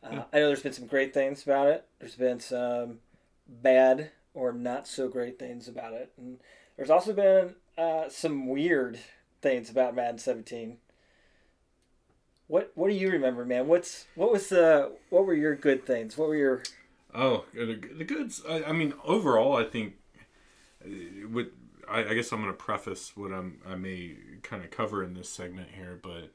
uh, 0.04 0.24
I 0.32 0.40
know 0.40 0.48
there's 0.48 0.64
been 0.64 0.74
some 0.74 0.88
great 0.88 1.14
things 1.14 1.44
about 1.44 1.68
it. 1.68 1.86
There's 2.00 2.16
been 2.16 2.40
some 2.40 3.00
bad 3.48 4.12
or 4.34 4.52
not 4.52 4.88
so 4.88 5.08
great 5.08 5.38
things 5.40 5.68
about 5.68 5.94
it, 5.94 6.12
and 6.18 6.40
there's 6.76 6.90
also 6.90 7.14
been 7.14 7.56
uh, 7.78 8.10
some 8.10 8.48
weird 8.48 9.00
things 9.42 9.70
about 9.70 9.96
Madden 9.96 10.18
17. 10.18 10.78
What 12.48 12.72
What 12.76 12.90
do 12.90 12.96
you 12.96 13.10
remember, 13.10 13.46
man? 13.46 13.68
What's 13.68 14.06
what 14.16 14.32
was 14.32 14.50
the 14.50 14.92
what 15.10 15.26
were 15.26 15.34
your 15.34 15.56
good 15.56 15.86
things? 15.86 16.18
What 16.18 16.28
were 16.28 16.36
your 16.36 16.64
oh 17.14 17.46
the, 17.54 17.76
goods? 17.76 18.42
I, 18.48 18.64
I 18.64 18.72
mean, 18.74 18.94
overall, 19.04 19.56
I 19.56 19.64
think 19.64 19.96
uh, 20.86 21.28
with 21.32 21.48
I, 21.90 22.06
I 22.06 22.14
guess 22.14 22.32
I'm 22.32 22.42
going 22.42 22.52
to 22.52 22.58
preface 22.58 23.16
what 23.16 23.32
I'm 23.32 23.60
I 23.68 23.76
may 23.76 24.18
kind 24.42 24.64
of 24.64 24.72
cover 24.72 25.04
in 25.04 25.14
this 25.14 25.30
segment 25.30 25.70
here, 25.76 25.98
but 26.02 26.32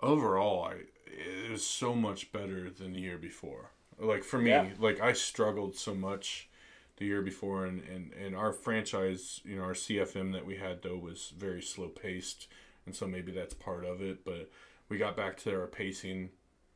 overall, 0.00 0.64
I 0.64 0.74
it 1.12 1.50
was 1.50 1.66
so 1.66 1.94
much 1.94 2.32
better 2.32 2.70
than 2.70 2.92
the 2.92 3.00
year 3.00 3.18
before. 3.18 3.70
Like 3.98 4.24
for 4.24 4.38
me, 4.38 4.50
yeah. 4.50 4.68
like 4.78 5.00
I 5.00 5.12
struggled 5.12 5.76
so 5.76 5.94
much 5.94 6.48
the 6.96 7.04
year 7.04 7.22
before, 7.22 7.66
and, 7.66 7.82
and 7.82 8.12
and 8.12 8.34
our 8.34 8.52
franchise, 8.52 9.40
you 9.44 9.56
know, 9.56 9.62
our 9.62 9.74
CFM 9.74 10.32
that 10.32 10.46
we 10.46 10.56
had 10.56 10.82
though 10.82 10.96
was 10.96 11.32
very 11.36 11.62
slow 11.62 11.88
paced, 11.88 12.48
and 12.86 12.94
so 12.94 13.06
maybe 13.06 13.32
that's 13.32 13.54
part 13.54 13.84
of 13.84 14.00
it. 14.00 14.24
But 14.24 14.50
we 14.88 14.98
got 14.98 15.16
back 15.16 15.36
to 15.38 15.54
our 15.54 15.66
pacing 15.66 16.30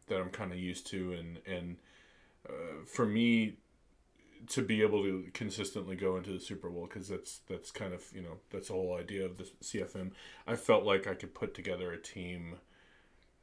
that 0.06 0.20
I'm 0.20 0.30
kind 0.30 0.52
of 0.52 0.58
used 0.58 0.86
to, 0.88 1.12
and 1.12 1.38
and 1.46 1.76
uh, 2.48 2.84
for 2.86 3.06
me 3.06 3.56
to 4.48 4.62
be 4.62 4.82
able 4.82 5.02
to 5.02 5.26
consistently 5.32 5.96
go 5.96 6.16
into 6.16 6.30
the 6.30 6.38
Super 6.38 6.68
Bowl 6.68 6.86
because 6.86 7.08
that's 7.08 7.40
that's 7.48 7.70
kind 7.70 7.92
of 7.92 8.04
you 8.14 8.22
know 8.22 8.38
that's 8.50 8.68
the 8.68 8.74
whole 8.74 8.96
idea 8.96 9.24
of 9.24 9.38
the 9.38 9.44
CFM. 9.62 10.12
I 10.46 10.56
felt 10.56 10.84
like 10.84 11.06
I 11.06 11.14
could 11.14 11.34
put 11.34 11.54
together 11.54 11.92
a 11.92 11.98
team 11.98 12.56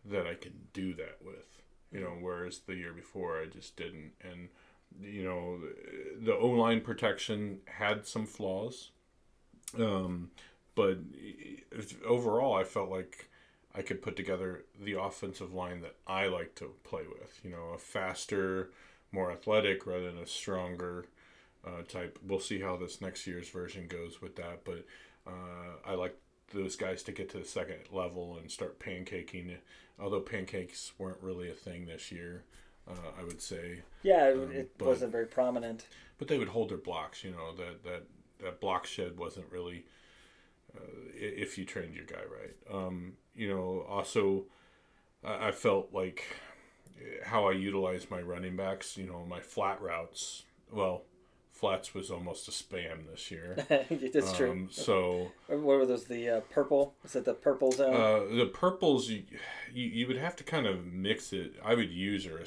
that 0.06 0.28
I 0.28 0.36
can 0.36 0.54
do 0.74 0.94
that 0.96 1.18
with. 1.24 1.62
You 1.92 2.02
know, 2.02 2.18
whereas 2.20 2.60
the 2.60 2.76
year 2.76 2.94
before 2.94 3.40
I 3.40 3.46
just 3.46 3.76
didn't. 3.76 4.14
And 4.22 4.50
you 5.02 5.24
know, 5.24 5.60
the 6.22 6.36
O 6.36 6.48
line 6.48 6.82
protection 6.82 7.60
had 7.66 8.06
some 8.06 8.26
flaws, 8.26 8.92
um, 9.78 10.32
but 10.76 11.00
overall 12.06 12.56
I 12.56 12.64
felt 12.64 12.90
like 12.90 13.30
I 13.76 13.82
could 13.82 14.02
put 14.02 14.16
together 14.16 14.66
the 14.80 14.94
offensive 15.00 15.54
line 15.54 15.82
that 15.82 15.96
I 16.06 16.28
like 16.28 16.56
to 16.56 16.74
play 16.84 17.04
with. 17.08 17.40
You 17.44 17.52
know, 17.52 17.72
a 17.76 17.80
faster, 17.80 18.70
more 19.12 19.32
athletic 19.32 19.86
rather 19.88 20.12
than 20.12 20.22
a 20.22 20.28
stronger 20.28 21.06
uh, 21.66 21.84
type. 21.88 22.20
We'll 22.26 22.40
see 22.40 22.60
how 22.60 22.76
this 22.76 23.02
next 23.02 23.26
year's 23.26 23.50
version 23.50 23.88
goes 23.88 24.22
with 24.22 24.36
that, 24.36 24.64
but 24.64 24.86
uh, 25.26 25.78
I 25.86 25.96
like 25.96 26.18
those 26.54 26.76
guys 26.76 27.04
to 27.04 27.12
get 27.12 27.30
to 27.32 27.40
the 27.40 27.46
second 27.46 27.80
level 27.92 28.38
and 28.38 28.50
start 28.52 28.80
pancaking. 28.80 29.58
Although 30.00 30.22
pancakes 30.22 30.94
weren't 30.98 31.22
really 31.22 31.50
a 31.50 31.54
thing 31.54 31.86
this 31.86 32.12
year, 32.12 32.44
Uh, 32.86 33.12
I 33.18 33.24
would 33.24 33.42
say, 33.42 33.80
Yeah, 34.02 34.28
it, 34.28 34.38
Um, 34.38 34.52
it 34.52 34.78
but- 34.78 34.88
wasn't 34.90 35.12
very 35.14 35.26
prominent. 35.26 35.88
but 36.18 36.28
they 36.28 36.38
would 36.38 36.50
hold 36.50 36.68
their 36.70 36.78
blocks. 36.78 37.24
You 37.24 37.32
know 37.32 37.56
that 37.56 37.84
that 37.84 38.04
that 38.40 38.60
block 38.60 38.86
shed 38.86 39.18
wasn't 39.18 39.50
really 39.52 39.86
uh, 40.76 40.82
if 41.16 41.58
you 41.58 41.64
trained 41.66 41.96
your 41.96 42.04
guy 42.06 42.24
right. 42.26 42.56
Um, 42.70 43.16
you 43.36 43.48
know, 43.48 43.84
also 43.88 44.48
I, 45.24 45.48
I 45.48 45.52
felt 45.54 45.94
like 45.94 46.26
how 47.24 47.48
I 47.48 47.54
utilized 47.54 48.12
my 48.12 48.22
running 48.22 48.56
backs. 48.58 48.98
You 48.98 49.06
know, 49.06 49.26
my 49.26 49.40
flat 49.40 49.82
routes. 49.82 50.44
Well, 50.70 51.06
flats 51.54 51.94
was 51.94 52.12
almost 52.12 52.48
a 52.48 52.52
spam 52.52 53.10
this 53.10 53.32
year. 53.32 53.56
That's 53.90 54.34
true. 54.34 54.52
Um, 54.52 54.68
so 54.72 55.32
What 55.48 55.62
were 55.62 55.86
those? 55.86 56.06
The 56.06 56.30
uh, 56.30 56.40
purple? 56.50 56.96
Is 57.06 57.16
it 57.16 57.24
the 57.26 57.34
purple 57.34 57.72
zone? 57.72 57.94
uh, 57.96 58.36
the 58.36 58.48
purples, 58.48 59.10
you, 59.10 59.24
you 59.74 59.86
you 59.86 60.08
would 60.08 60.18
have 60.18 60.36
to 60.38 60.44
kind 60.44 60.66
of 60.68 60.86
mix 60.86 61.32
it. 61.32 61.54
I 61.64 61.76
would 61.76 61.90
user. 61.92 62.44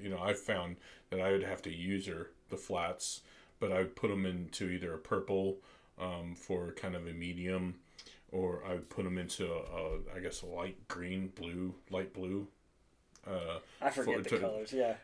You 0.00 0.10
know, 0.10 0.20
I 0.22 0.34
found 0.34 0.76
that 1.10 1.20
I 1.20 1.32
would 1.32 1.42
have 1.42 1.62
to 1.62 1.70
user 1.74 2.30
the 2.50 2.56
flats, 2.56 3.22
but 3.58 3.72
I 3.72 3.78
would 3.78 3.96
put 3.96 4.08
them 4.08 4.24
into 4.26 4.68
either 4.70 4.92
a 4.94 4.98
purple 4.98 5.56
um, 5.98 6.34
for 6.36 6.70
kind 6.72 6.94
of 6.94 7.06
a 7.06 7.12
medium, 7.12 7.76
or 8.30 8.62
I 8.64 8.74
would 8.74 8.88
put 8.90 9.04
them 9.04 9.18
into 9.18 9.50
a, 9.52 9.58
a 9.58 10.16
I 10.16 10.20
guess 10.20 10.42
a 10.42 10.46
light 10.46 10.86
green, 10.88 11.32
blue, 11.34 11.74
light 11.90 12.12
blue. 12.14 12.46
Uh, 13.26 13.58
I 13.82 13.90
forget 13.90 14.16
for- 14.16 14.22
the 14.22 14.28
to- 14.30 14.38
colors. 14.38 14.72
Yeah. 14.72 14.94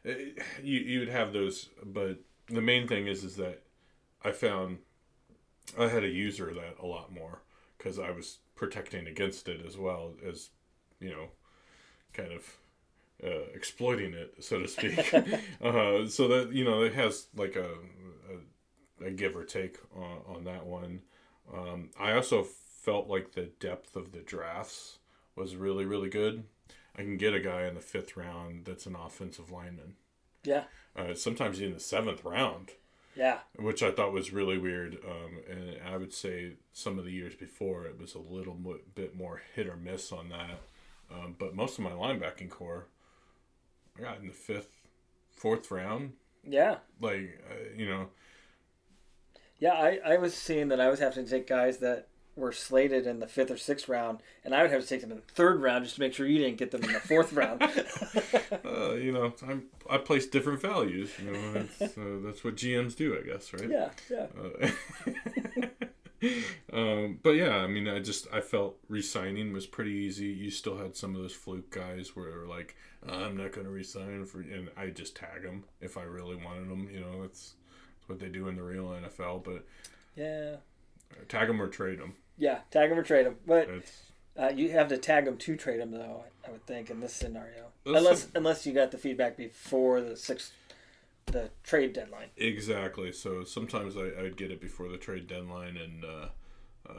you 0.63 0.79
you 0.81 1.01
would 1.01 1.09
have 1.09 1.33
those, 1.33 1.69
but 1.85 2.19
the 2.49 2.63
main 2.63 2.87
thing 2.87 3.07
is 3.07 3.25
is 3.25 3.37
that 3.37 3.63
I 4.25 4.33
found 4.33 4.79
I 5.79 5.89
had 5.89 6.01
to 6.01 6.09
user 6.09 6.53
that 6.55 6.77
a 6.81 6.87
lot 6.87 7.13
more 7.13 7.43
because 7.77 7.99
I 7.99 8.11
was 8.11 8.39
protecting 8.55 9.07
against 9.07 9.49
it 9.49 9.65
as 9.67 9.77
well 9.77 10.15
as 10.27 10.51
you 11.01 11.11
know, 11.11 11.29
kind 12.13 12.33
of 12.33 12.57
uh, 13.23 13.51
exploiting 13.55 14.15
it 14.15 14.35
so 14.41 14.61
to 14.61 14.69
speak. 14.69 15.13
uh, 15.63 16.07
so 16.07 16.29
that 16.29 16.51
you 16.53 16.65
know 16.65 16.83
it 16.83 16.95
has 16.95 17.29
like 17.37 17.57
a 17.57 17.71
a, 19.01 19.07
a 19.07 19.11
give 19.11 19.37
or 19.37 19.45
take 19.45 19.79
on, 19.95 20.37
on 20.37 20.45
that 20.45 20.67
one. 20.67 21.03
Um, 21.53 21.91
I 21.99 22.13
also 22.13 22.45
felt 22.45 23.09
like 23.09 23.33
the 23.33 23.51
depth 23.61 23.97
of 23.97 24.13
the 24.13 24.21
drafts 24.21 24.99
was 25.35 25.57
really 25.57 25.85
really 25.85 26.09
good. 26.09 26.45
I 26.99 27.03
can 27.03 27.19
get 27.19 27.35
a 27.35 27.41
guy 27.41 27.67
in 27.67 27.75
the 27.75 27.81
fifth 27.81 28.17
round 28.17 28.65
that's 28.65 28.87
an 28.87 28.97
offensive 28.97 29.51
lineman 29.51 29.97
Yeah. 30.47 30.65
uh, 30.97 31.15
sometimes 31.15 31.61
in 31.61 31.73
the 31.75 31.81
seventh 31.81 32.25
round, 32.25 32.71
Yeah. 33.15 33.41
which 33.57 33.83
I 33.83 33.91
thought 33.91 34.13
was 34.13 34.33
really 34.33 34.57
weird. 34.59 34.97
Um, 35.05 35.41
and 35.51 35.79
I 35.87 35.97
would 35.97 36.13
say 36.13 36.53
some 36.73 36.99
of 36.99 37.05
the 37.05 37.11
years 37.13 37.35
before 37.35 37.87
it 37.87 37.99
was 37.99 38.15
a 38.15 38.19
little 38.19 38.55
mo- 38.55 38.81
bit 38.95 39.15
more 39.17 39.43
hit 39.55 39.67
or 39.67 39.77
miss 39.77 40.13
on 40.13 40.29
that. 40.31 40.61
Um, 41.11 41.37
but 41.39 41.55
most 41.55 41.79
of 41.79 41.85
my 41.85 41.91
linebacking 41.93 42.51
corps, 42.51 42.87
I 43.99 44.03
got 44.03 44.19
in 44.21 44.27
the 44.27 44.33
fifth, 44.33 44.81
fourth 45.31 45.71
round. 45.71 46.13
Yeah. 46.45 46.79
Like, 47.01 47.41
uh, 47.51 47.75
you 47.77 47.89
know, 47.89 48.09
Yeah. 49.59 49.73
I, 49.75 49.99
I 50.05 50.17
was 50.19 50.35
seeing 50.35 50.69
that 50.69 50.81
I 50.81 50.89
was 50.89 51.01
having 51.01 51.25
to 51.25 51.31
take 51.31 51.47
guys 51.47 51.79
that 51.79 52.09
were 52.37 52.53
slated 52.53 53.07
in 53.07 53.19
the 53.19 53.27
fifth 53.27 53.51
or 53.51 53.57
sixth 53.57 53.89
round, 53.89 54.19
and 54.45 54.55
I 54.55 54.63
would 54.63 54.71
have 54.71 54.83
to 54.83 54.89
take 54.89 55.01
them 55.01 55.11
in 55.11 55.17
the 55.17 55.33
third 55.33 55.61
round 55.61 55.85
just 55.85 55.97
to 55.97 56.01
make 56.03 56.13
sure 56.13 56.27
you 56.27 56.39
didn't 56.39 56.59
get 56.59 56.71
them 56.71 56.85
in 56.85 56.93
the 56.93 57.01
fourth 57.01 57.33
round. 57.33 57.63
uh, 58.65 58.95
you 58.95 59.11
know, 59.13 59.33
I'm 59.47 59.65
I 59.89 59.99
place 59.99 60.27
different 60.27 60.61
values. 60.61 61.11
You 61.19 61.33
know, 61.33 61.53
that's 61.53 61.99
uh, 61.99 62.19
that's 62.25 62.45
what 62.45 62.57
GMs 62.57 62.95
do, 62.95 63.19
I 63.19 63.23
guess, 63.27 63.53
right? 63.53 63.71
yeah. 63.71 63.91
Yeah. 64.11 64.27
Uh, 64.39 64.69
um, 66.73 67.19
but 67.23 67.31
yeah, 67.31 67.57
I 67.57 67.67
mean, 67.67 67.89
I 67.89 68.01
just 68.01 68.27
I 68.33 68.41
felt 68.41 68.77
re-signing 68.89 69.53
was 69.53 69.67
pretty 69.67 69.93
easy. 69.93 70.27
You 70.27 70.51
still 70.51 70.77
had 70.79 70.97
some 70.97 71.15
of 71.15 71.23
those 71.23 71.33
fluke 71.33 71.71
guys 71.71 72.15
where 72.15 72.31
they 72.31 72.37
were 72.37 72.47
like, 72.47 72.77
I'm 73.09 73.37
not 73.37 73.53
going 73.53 73.67
to 73.67 73.73
resign 73.73 74.25
for, 74.27 74.41
and 74.41 74.69
I 74.77 74.89
just 74.89 75.17
tag 75.17 75.43
them 75.43 75.65
if 75.81 75.97
I 75.97 76.03
really 76.03 76.37
wanted 76.37 76.69
them. 76.69 76.89
You 76.93 77.01
know, 77.01 77.23
that's, 77.23 77.55
that's 77.99 78.09
what 78.09 78.19
they 78.19 78.29
do 78.29 78.49
in 78.49 78.57
the 78.57 78.63
real 78.63 78.87
NFL. 78.89 79.45
But 79.45 79.65
Yeah. 80.15 80.57
Tag 81.29 81.49
them 81.49 81.61
or 81.61 81.69
trade 81.69 81.99
them. 82.01 82.15
Yeah. 82.39 82.59
Tag 82.71 82.91
them 82.91 82.99
or 82.99 83.03
trade 83.03 83.27
them, 83.27 83.37
but 83.47 83.69
uh, 84.39 84.51
you 84.55 84.71
have 84.71 84.89
to 84.89 84.99
tag 84.99 85.25
them 85.25 85.37
to 85.39 85.57
trade 85.57 85.81
them, 85.81 85.91
though. 85.93 86.25
I 86.47 86.51
would 86.51 86.67
think 86.67 86.91
in 86.91 87.01
this 87.01 87.13
scenario, 87.13 87.67
That's 87.85 87.99
unless 87.99 88.27
unless 88.35 88.67
you 88.67 88.73
got 88.73 88.91
the 88.93 88.99
feedback 88.99 89.37
before 89.37 90.01
the 90.01 90.17
sixth, 90.17 90.53
the 91.27 91.51
trade 91.65 91.93
deadline. 91.93 92.29
exactly. 92.37 93.11
So 93.13 93.43
sometimes 93.43 93.97
I, 93.97 94.11
I'd 94.25 94.37
get 94.37 94.51
it 94.53 94.61
before 94.61 94.89
the 94.89 94.99
trade 94.99 95.27
deadline 95.27 95.77
and. 95.77 96.05
Uh, 96.05 96.29
uh, 96.89 96.93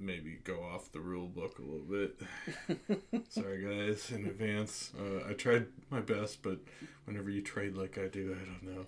maybe 0.00 0.38
go 0.42 0.62
off 0.62 0.90
the 0.92 1.00
rule 1.00 1.26
book 1.26 1.58
a 1.58 1.62
little 1.62 1.84
bit. 1.84 3.24
Sorry, 3.28 3.62
guys, 3.62 4.10
in 4.10 4.24
advance. 4.26 4.92
Uh, 4.98 5.28
I 5.28 5.34
tried 5.34 5.66
my 5.90 6.00
best, 6.00 6.42
but 6.42 6.58
whenever 7.04 7.28
you 7.28 7.42
trade 7.42 7.76
like 7.76 7.98
I 7.98 8.08
do, 8.08 8.34
I 8.40 8.44
don't 8.46 8.62
know. 8.74 8.86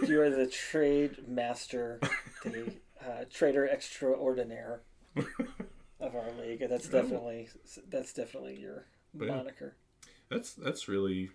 like 0.00 0.08
you 0.08 0.22
are 0.22 0.30
the 0.30 0.46
trade 0.70 1.28
master, 1.28 2.00
the 2.42 2.72
uh, 3.04 3.24
trader 3.30 3.68
extraordinaire 3.68 4.82
of 5.16 6.14
our 6.14 6.30
league, 6.40 6.62
and 6.62 6.70
that's 6.70 6.88
definitely 6.88 7.48
that's 7.88 8.12
definitely 8.12 8.58
your 8.58 8.86
But 9.14 9.28
yeah. 9.28 9.36
moniker. 9.36 9.76
That's 10.30 10.54
that's 10.54 10.88
really, 10.88 11.30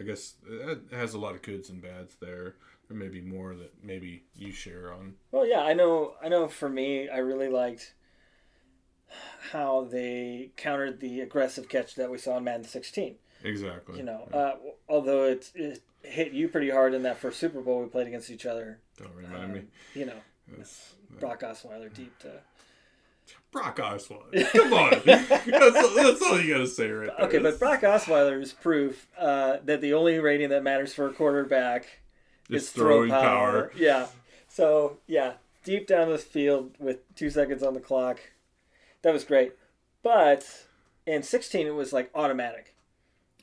I 0.00 0.04
guess, 0.04 0.34
it 0.48 0.80
has 0.92 1.14
a 1.14 1.18
lot 1.18 1.34
of 1.34 1.42
goods 1.42 1.70
and 1.70 1.80
bads 1.82 2.16
there. 2.20 2.54
There 2.88 2.96
may 2.96 3.08
be 3.08 3.20
more 3.20 3.56
that 3.56 3.72
maybe 3.82 4.24
you 4.34 4.52
share 4.52 4.92
on. 4.92 5.14
Well, 5.32 5.46
yeah, 5.46 5.62
I 5.62 5.72
know. 5.74 6.14
I 6.22 6.28
know. 6.28 6.46
For 6.48 6.68
me, 6.68 7.08
I 7.08 7.18
really 7.18 7.48
liked 7.48 7.94
how 9.52 9.84
they 9.90 10.50
countered 10.56 11.00
the 11.00 11.20
aggressive 11.20 11.68
catch 11.68 11.94
that 11.94 12.10
we 12.10 12.18
saw 12.18 12.36
in 12.38 12.44
Madden 12.44 12.64
16. 12.64 13.16
Exactly. 13.44 13.98
You 13.98 14.04
know, 14.04 14.28
Yeah. 14.30 14.36
uh, 14.36 14.56
although 14.88 15.24
it, 15.24 15.50
it 15.54 15.82
hit 16.02 16.32
you 16.32 16.48
pretty 16.48 16.70
hard 16.70 16.94
in 16.94 17.02
that 17.04 17.18
first 17.18 17.38
Super 17.38 17.60
Bowl 17.60 17.80
we 17.82 17.88
played 17.88 18.08
against 18.08 18.30
each 18.30 18.46
other. 18.46 18.80
don't 18.98 19.14
remind 19.14 19.52
me. 19.52 19.58
Um, 19.60 19.66
you 19.94 20.06
know, 20.06 20.18
That's, 20.48 20.94
Brock 21.18 21.40
Osweiler 21.40 21.92
deep 21.92 22.18
to. 22.20 22.32
Brock 23.50 23.78
Osweiler. 23.78 24.52
Come 24.52 24.72
on, 24.72 24.90
that's, 25.04 25.28
that's 25.46 26.22
all 26.22 26.40
you 26.40 26.52
gotta 26.52 26.66
say 26.66 26.90
right 26.90 27.10
there. 27.16 27.26
Okay, 27.26 27.38
but 27.38 27.58
Brock 27.58 27.80
Osweiler 27.80 28.40
is 28.40 28.52
proof 28.52 29.08
uh, 29.18 29.58
that 29.64 29.80
the 29.80 29.94
only 29.94 30.18
rating 30.18 30.50
that 30.50 30.62
matters 30.62 30.94
for 30.94 31.08
a 31.08 31.12
quarterback 31.12 32.00
is 32.50 32.70
throwing 32.70 33.10
power. 33.10 33.72
Yeah. 33.76 34.06
So 34.48 34.98
yeah, 35.06 35.34
deep 35.64 35.86
down 35.86 36.10
the 36.10 36.18
field 36.18 36.74
with 36.78 36.98
two 37.14 37.30
seconds 37.30 37.62
on 37.62 37.74
the 37.74 37.80
clock, 37.80 38.20
that 39.02 39.12
was 39.12 39.24
great. 39.24 39.54
But 40.02 40.66
in 41.06 41.22
16, 41.22 41.66
it 41.66 41.70
was 41.70 41.92
like 41.92 42.10
automatic. 42.14 42.76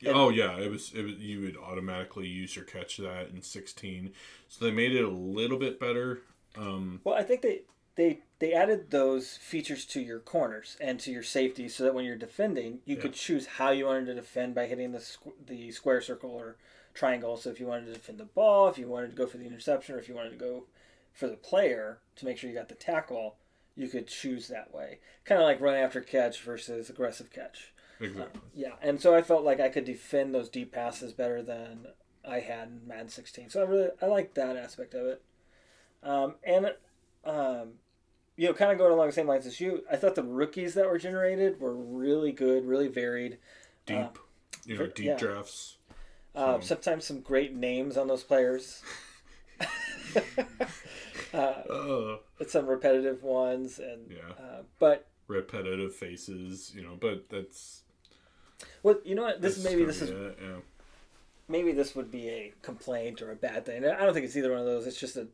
Oh 0.06 0.28
yeah, 0.28 0.58
it 0.58 0.70
was. 0.70 0.92
It 0.94 1.02
was. 1.02 1.14
You 1.14 1.40
would 1.42 1.56
automatically 1.56 2.26
use 2.26 2.56
or 2.56 2.62
catch 2.62 2.96
that 2.98 3.30
in 3.30 3.42
sixteen, 3.42 4.12
so 4.48 4.64
they 4.64 4.70
made 4.70 4.94
it 4.94 5.04
a 5.04 5.08
little 5.08 5.58
bit 5.58 5.80
better. 5.80 6.20
Um, 6.56 7.00
Well, 7.04 7.14
I 7.14 7.22
think 7.22 7.42
they 7.42 7.62
they 7.96 8.20
they 8.40 8.52
added 8.52 8.90
those 8.90 9.36
features 9.36 9.84
to 9.86 10.00
your 10.00 10.18
corners 10.20 10.76
and 10.80 10.98
to 11.00 11.12
your 11.12 11.22
safety, 11.22 11.68
so 11.68 11.84
that 11.84 11.94
when 11.94 12.04
you're 12.04 12.16
defending, 12.16 12.80
you 12.84 12.96
Yeah. 12.96 13.02
could 13.02 13.14
choose 13.14 13.46
how 13.46 13.70
you 13.70 13.86
wanted 13.86 14.06
to 14.06 14.14
defend 14.14 14.54
by 14.54 14.66
hitting 14.66 14.92
the 14.92 14.98
squ- 14.98 15.46
the 15.46 15.70
square 15.72 16.00
circle 16.00 16.30
or 16.30 16.56
triangle. 16.92 17.36
So 17.36 17.50
if 17.50 17.60
you 17.60 17.66
wanted 17.66 17.86
to 17.86 17.92
defend 17.94 18.18
the 18.18 18.24
ball, 18.24 18.68
if 18.68 18.78
you 18.78 18.88
wanted 18.88 19.10
to 19.10 19.16
go 19.16 19.26
for 19.26 19.38
the 19.38 19.46
interception, 19.46 19.94
or 19.94 19.98
if 19.98 20.08
you 20.08 20.14
wanted 20.14 20.30
to 20.30 20.36
go 20.36 20.66
for 21.12 21.28
the 21.28 21.36
player 21.36 22.00
to 22.16 22.24
make 22.24 22.38
sure 22.38 22.50
you 22.50 22.56
got 22.56 22.68
the 22.68 22.74
tackle, 22.74 23.36
you 23.76 23.88
could 23.88 24.06
choose 24.08 24.48
that 24.48 24.72
way. 24.74 24.98
Kind 25.24 25.40
of 25.40 25.44
like 25.46 25.60
run 25.60 25.74
after 25.76 26.00
catch 26.00 26.40
versus 26.42 26.90
aggressive 26.90 27.30
catch. 27.30 27.72
exactly. 28.00 28.40
Yeah, 28.52 28.74
and 28.82 29.00
so 29.00 29.14
I 29.14 29.22
felt 29.22 29.44
like 29.44 29.60
I 29.60 29.68
could 29.68 29.84
defend 29.84 30.34
those 30.34 30.48
deep 30.48 30.72
passes 30.72 31.12
better 31.12 31.42
than 31.42 31.86
I 32.24 32.40
had 32.40 32.68
in 32.68 32.86
Madden 32.86 33.08
16. 33.08 33.50
So 33.50 33.60
I 33.62 33.64
really 33.64 33.90
I 34.02 34.06
like 34.06 34.34
that 34.34 34.56
aspect 34.56 34.94
of 34.94 35.06
it. 35.06 35.22
Um, 36.04 36.34
and 36.44 36.72
um, 37.24 37.72
you 38.36 38.48
know, 38.48 38.54
kind 38.54 38.72
of 38.72 38.78
going 38.78 38.92
along 38.92 39.06
the 39.06 39.12
same 39.12 39.26
lines 39.26 39.46
as 39.46 39.60
you, 39.60 39.82
I 39.90 39.96
thought 39.96 40.14
the 40.14 40.22
rookies 40.22 40.74
that 40.74 40.86
were 40.88 40.98
generated 40.98 41.60
were 41.60 41.74
really 41.74 42.32
good, 42.32 42.66
really 42.66 42.88
varied. 42.88 43.38
Deep, 43.86 44.18
you 44.64 44.78
know, 44.78 44.86
deep 44.86 45.06
yeah. 45.06 45.16
drafts. 45.16 45.76
Uh, 46.34 46.60
So- 46.60 46.74
sometimes 46.74 47.06
some 47.06 47.20
great 47.20 47.54
names 47.54 47.96
on 47.96 48.08
those 48.08 48.24
players. 48.24 48.82
uh, 51.32 51.36
Uh, 51.36 52.16
some 52.46 52.66
repetitive 52.66 53.22
ones, 53.22 53.78
and 53.78 54.10
yeah, 54.10 54.32
uh, 54.38 54.62
but 54.78 55.06
repetitive 55.28 55.94
faces. 55.94 56.72
You 56.74 56.82
know, 56.82 56.96
but 57.00 57.28
that's 57.28 57.82
well, 58.82 58.96
you 59.04 59.14
know 59.14 59.22
what 59.22 59.40
this 59.40 59.62
maybe 59.62 59.84
this 59.84 60.02
is 60.02 60.10
it, 60.10 60.38
yeah. 60.42 60.56
maybe 61.48 61.72
this 61.72 61.94
would 61.94 62.10
be 62.10 62.28
a 62.28 62.52
complaint 62.62 63.22
or 63.22 63.30
a 63.30 63.36
bad 63.36 63.64
thing. 63.66 63.84
I 63.84 64.04
don't 64.04 64.12
think 64.14 64.26
it's 64.26 64.36
either 64.36 64.50
one 64.50 64.60
of 64.60 64.66
those. 64.66 64.86
It's 64.86 64.98
just 64.98 65.16
a 65.16 65.28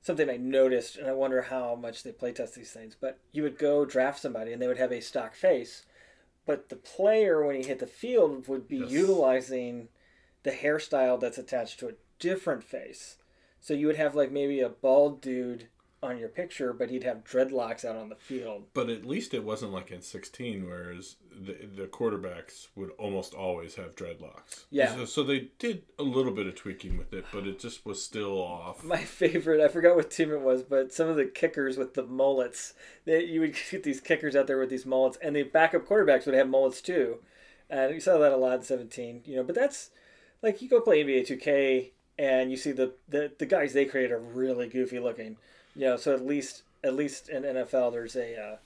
something 0.00 0.28
I 0.30 0.36
noticed, 0.36 0.96
and 0.96 1.06
I 1.08 1.12
wonder 1.12 1.42
how 1.42 1.74
much 1.74 2.02
they 2.02 2.12
play 2.12 2.32
test 2.32 2.54
these 2.54 2.72
things. 2.72 2.96
But 2.98 3.18
you 3.32 3.42
would 3.42 3.58
go 3.58 3.84
draft 3.84 4.20
somebody, 4.20 4.52
and 4.52 4.60
they 4.60 4.68
would 4.68 4.78
have 4.78 4.92
a 4.92 5.00
stock 5.00 5.34
face, 5.34 5.84
but 6.46 6.68
the 6.68 6.76
player 6.76 7.44
when 7.44 7.56
he 7.56 7.62
hit 7.62 7.78
the 7.78 7.86
field 7.86 8.48
would 8.48 8.68
be 8.68 8.78
Yes. 8.78 8.90
utilizing 8.90 9.88
the 10.44 10.52
hairstyle 10.52 11.20
that's 11.20 11.38
attached 11.38 11.78
to 11.80 11.88
a 11.88 11.94
different 12.18 12.64
face. 12.64 13.16
So 13.60 13.74
you 13.74 13.86
would 13.86 13.96
have 13.96 14.14
like 14.14 14.30
maybe 14.30 14.60
a 14.60 14.68
bald 14.68 15.20
dude 15.20 15.68
on 16.02 16.18
your 16.18 16.28
picture, 16.28 16.72
but 16.72 16.90
he'd 16.90 17.04
have 17.04 17.24
dreadlocks 17.24 17.84
out 17.84 17.96
on 17.96 18.08
the 18.08 18.14
field. 18.14 18.64
But 18.72 18.88
at 18.88 19.04
least 19.04 19.34
it 19.34 19.42
wasn't 19.42 19.72
like 19.72 19.90
in 19.90 20.00
16, 20.00 20.64
whereas 20.64 21.16
the, 21.30 21.56
the 21.74 21.86
quarterbacks 21.86 22.68
would 22.76 22.90
almost 22.98 23.34
always 23.34 23.74
have 23.74 23.96
dreadlocks. 23.96 24.64
Yeah. 24.70 24.94
So, 24.94 25.04
so 25.04 25.22
they 25.24 25.50
did 25.58 25.82
a 25.98 26.02
little 26.04 26.32
bit 26.32 26.46
of 26.46 26.54
tweaking 26.54 26.96
with 26.96 27.12
it, 27.12 27.24
but 27.32 27.46
it 27.46 27.58
just 27.58 27.84
was 27.84 28.02
still 28.02 28.38
off. 28.38 28.84
My 28.84 29.02
favorite, 29.02 29.60
I 29.60 29.68
forgot 29.68 29.96
what 29.96 30.10
team 30.10 30.32
it 30.32 30.40
was, 30.40 30.62
but 30.62 30.92
some 30.92 31.08
of 31.08 31.16
the 31.16 31.26
kickers 31.26 31.76
with 31.76 31.94
the 31.94 32.04
mullets, 32.04 32.74
they, 33.04 33.24
you 33.24 33.40
would 33.40 33.56
get 33.70 33.82
these 33.82 34.00
kickers 34.00 34.36
out 34.36 34.46
there 34.46 34.58
with 34.58 34.70
these 34.70 34.86
mullets, 34.86 35.18
and 35.20 35.34
the 35.34 35.42
backup 35.42 35.86
quarterbacks 35.86 36.26
would 36.26 36.34
have 36.34 36.48
mullets 36.48 36.80
too. 36.80 37.18
And 37.70 37.92
you 37.92 38.00
saw 38.00 38.18
that 38.18 38.32
a 38.32 38.36
lot 38.36 38.58
in 38.58 38.62
17, 38.62 39.22
you 39.26 39.36
know, 39.36 39.42
but 39.42 39.54
that's 39.54 39.90
like 40.42 40.62
you 40.62 40.68
go 40.68 40.80
play 40.80 41.04
NBA 41.04 41.26
2K 41.28 41.90
and 42.18 42.50
you 42.50 42.56
see 42.56 42.72
the, 42.72 42.94
the, 43.08 43.32
the 43.38 43.46
guys 43.46 43.72
they 43.72 43.84
create 43.84 44.10
are 44.10 44.18
really 44.18 44.68
goofy 44.68 44.98
looking. 44.98 45.36
You 45.78 45.84
know, 45.84 45.96
so 45.96 46.12
at 46.12 46.26
least 46.26 46.64
at 46.82 46.94
least 46.94 47.28
in 47.28 47.44
NFL 47.44 47.92
there's 47.92 48.16
a 48.16 48.36
uh, 48.36 48.56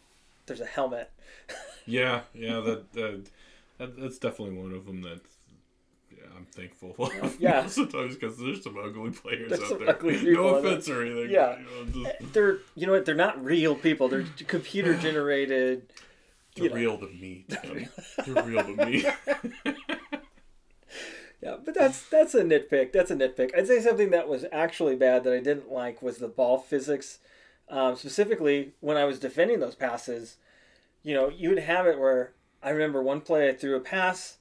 there's 0.46 0.62
a 0.62 0.66
helmet. 0.66 1.10
yeah, 1.86 2.22
yeah, 2.32 2.60
that, 2.60 2.90
that, 2.94 3.24
that 3.76 4.00
that's 4.00 4.16
definitely 4.16 4.56
one 4.56 4.72
of 4.72 4.86
them 4.86 5.02
that 5.02 5.20
yeah, 6.10 6.24
I'm 6.34 6.46
thankful 6.46 6.94
for. 6.94 7.10
Yeah. 7.38 7.66
sometimes 7.66 8.14
because 8.14 8.38
there's 8.38 8.64
some 8.64 8.78
ugly 8.82 9.10
players 9.10 9.50
There's 9.50 9.72
out 9.72 10.00
there. 10.00 10.32
no 10.32 10.54
offense 10.54 10.88
or 10.88 11.02
anything. 11.02 11.30
Yeah. 11.30 11.58
you 11.58 12.02
know, 12.02 12.10
just 12.18 12.32
They're 12.32 12.58
you 12.74 12.86
know 12.86 12.94
what 12.94 13.04
they're 13.04 13.14
not 13.14 13.44
real 13.44 13.74
people. 13.74 14.08
They're 14.08 14.24
computer 14.46 14.96
generated. 14.96 15.92
they're 16.56 16.70
real 16.70 16.96
to 16.96 17.08
me. 17.08 17.44
They're 17.46 18.42
real 18.42 18.64
to 18.64 18.86
me. 18.86 19.04
Yeah, 21.42 21.56
but 21.62 21.74
that's 21.74 22.08
that's 22.08 22.34
a 22.34 22.44
nitpick. 22.44 22.92
That's 22.92 23.10
a 23.10 23.16
nitpick. 23.16 23.50
I'd 23.56 23.66
say 23.66 23.80
something 23.80 24.10
that 24.10 24.28
was 24.28 24.44
actually 24.52 24.94
bad 24.94 25.24
that 25.24 25.32
I 25.32 25.40
didn't 25.40 25.72
like 25.72 26.00
was 26.00 26.18
the 26.18 26.28
ball 26.28 26.58
physics. 26.58 27.18
Um, 27.68 27.96
specifically, 27.96 28.74
when 28.80 28.96
I 28.96 29.04
was 29.04 29.18
defending 29.18 29.58
those 29.58 29.74
passes, 29.74 30.36
you 31.02 31.14
know, 31.14 31.28
you 31.28 31.48
would 31.48 31.58
have 31.58 31.86
it 31.86 31.98
where 31.98 32.32
I 32.62 32.70
remember 32.70 33.02
one 33.02 33.22
play 33.22 33.48
I 33.48 33.54
threw 33.54 33.74
a 33.74 33.80
pass, 33.80 34.38